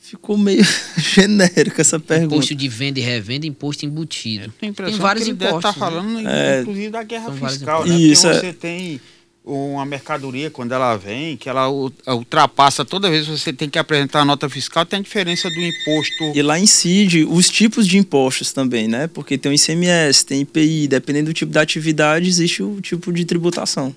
Ficou 0.00 0.36
meio 0.38 0.62
genérico 0.96 1.80
essa 1.80 1.98
pergunta. 1.98 2.34
Imposto 2.36 2.54
de 2.54 2.68
venda 2.68 3.00
e 3.00 3.02
revenda, 3.02 3.46
imposto 3.46 3.84
embutido. 3.84 4.52
Tem, 4.60 4.70
vários 4.72 5.24
que 5.24 5.30
ele 5.30 5.36
deve 5.38 5.50
impostos. 5.50 5.70
estar 5.70 5.72
falando, 5.86 6.28
É. 6.28 6.60
inclusive, 6.60 6.90
da 6.90 7.02
guerra 7.02 7.32
fiscal, 7.32 7.80
né? 7.84 7.86
impostos. 7.86 7.92
Porque 7.92 8.12
Isso, 8.12 8.26
é. 8.28 8.34
você 8.40 8.52
tem 8.52 9.00
uma 9.44 9.84
mercadoria, 9.84 10.50
quando 10.50 10.72
ela 10.72 10.96
vem, 10.96 11.36
que 11.36 11.48
ela 11.48 11.68
ultrapassa 11.68 12.82
toda 12.84 13.10
vez 13.10 13.26
que 13.26 13.32
você 13.32 13.52
tem 13.52 13.68
que 13.68 13.78
apresentar 13.78 14.20
a 14.20 14.24
nota 14.24 14.48
fiscal, 14.48 14.86
tem 14.86 15.00
a 15.00 15.02
diferença 15.02 15.50
do 15.50 15.60
imposto. 15.60 16.32
E 16.34 16.40
lá 16.42 16.58
incide 16.58 17.24
os 17.24 17.50
tipos 17.50 17.86
de 17.86 17.98
impostos 17.98 18.52
também, 18.52 18.86
né? 18.88 19.06
Porque 19.06 19.36
tem 19.36 19.52
o 19.52 19.54
ICMS, 19.54 20.24
tem 20.24 20.42
IPI, 20.42 20.86
dependendo 20.88 21.30
do 21.30 21.34
tipo 21.34 21.52
da 21.52 21.60
atividade, 21.62 22.26
existe 22.28 22.62
o 22.62 22.80
tipo 22.80 23.12
de 23.12 23.24
tributação. 23.24 23.94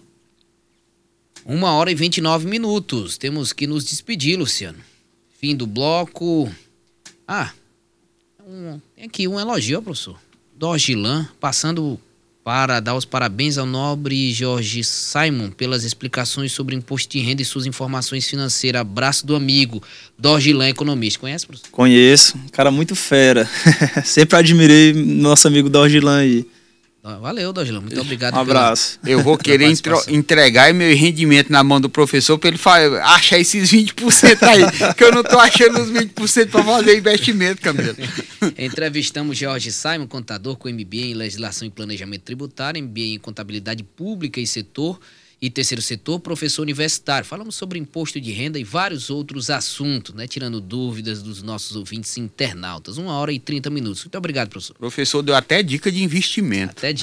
Uma 1.48 1.72
hora 1.72 1.90
e 1.92 1.96
29 1.96 2.46
minutos. 2.48 3.18
Temos 3.18 3.54
que 3.54 3.66
nos 3.66 3.86
despedir, 3.86 4.38
Luciano. 4.38 4.78
Fim 5.40 5.56
do 5.56 5.66
bloco. 5.66 6.52
Ah, 7.28 7.52
um- 8.46 8.80
tem 8.96 9.06
aqui 9.06 9.28
um 9.28 9.40
elogio, 9.40 9.82
professor. 9.82 10.18
Dorgilan, 10.58 11.28
passando 11.40 12.00
para 12.44 12.80
dar 12.80 12.96
os 12.96 13.04
parabéns 13.06 13.58
ao 13.58 13.66
nobre 13.66 14.32
Jorge 14.34 14.82
Simon 14.84 15.50
pelas 15.52 15.84
explicações 15.84 16.52
sobre 16.54 16.76
imposto 16.76 17.12
de 17.12 17.20
renda 17.20 17.42
e 17.42 17.46
suas 17.46 17.66
informações 17.66 18.26
financeiras. 18.28 18.82
Abraço 18.82 19.26
do 19.26 19.36
amigo, 19.36 19.84
Dorgilan 20.18 20.70
Economista. 20.70 21.20
Conhece, 21.20 21.46
professor? 21.46 21.70
Conheço, 21.72 22.38
cara 22.52 22.72
muito 22.72 22.96
fera. 22.96 23.48
Sempre 24.06 24.38
admirei 24.38 24.94
nosso 24.94 25.48
amigo 25.48 25.70
Dorgilan 25.70 26.20
aí. 26.20 26.46
Ah, 27.08 27.18
Valeu, 27.20 27.54
Dorgilan. 27.54 27.80
Muito 27.82 28.00
obrigado. 28.02 28.36
Um 28.36 28.40
abraço. 28.40 29.00
Eu 29.06 29.24
vou 29.24 29.38
querer 29.40 29.74
Pela 29.82 30.04
entregar 30.10 30.74
meu 30.74 30.96
rendimento 30.96 31.50
na 31.50 31.64
mão 31.64 31.80
do 31.80 31.90
professor 31.90 32.38
para 32.38 32.50
ele 32.50 32.58
fa- 32.58 33.02
achar 33.16 33.40
esses 33.40 33.72
20% 33.72 34.44
aí, 34.44 34.94
que 34.94 35.04
eu 35.04 35.12
não 35.14 35.24
tô 35.24 35.40
achando 35.40 35.80
os 35.82 35.90
20% 35.90 36.50
para 36.50 36.64
fazer 36.64 36.98
investimento, 36.98 37.62
Camilo. 37.62 37.96
Entrevistamos 38.58 39.38
Jorge 39.38 39.72
Simon, 39.72 40.08
contador 40.08 40.58
com 40.58 40.68
MBA 40.70 40.98
em 40.98 41.14
Legislação 41.14 41.68
e 41.68 41.72
Planejamento 41.72 42.24
Tributário, 42.24 42.82
MBA 42.84 43.00
em 43.16 43.20
Contabilidade 43.20 43.84
Pública 43.84 44.40
e 44.40 44.48
Setor 44.48 45.00
e 45.40 45.52
Terceiro 45.52 45.84
Setor, 45.84 46.20
professor 46.20 46.64
universitário. 46.64 47.24
Falamos 47.24 47.54
sobre 47.54 47.78
imposto 47.78 48.20
de 48.20 48.32
renda 48.32 48.58
e 48.58 48.64
vários 48.64 49.12
outros 49.12 49.52
assuntos, 49.52 50.16
né? 50.16 50.26
Tirando 50.28 50.60
dúvidas 50.60 51.22
dos 51.22 51.44
nossos 51.44 51.76
ouvintes 51.76 52.18
internautas. 52.18 52.98
Uma 52.98 53.14
hora 53.14 53.32
e 53.32 53.38
30 53.40 53.70
minutos. 53.70 54.04
Muito 54.04 54.18
obrigado, 54.18 54.50
professor. 54.50 54.74
O 54.76 54.80
professor 54.80 55.22
deu 55.22 55.36
até 55.36 55.62
dica 55.62 55.92
de 55.92 56.02
investimento. 56.04 56.72
Até 56.72 56.92
dia. 56.92 56.96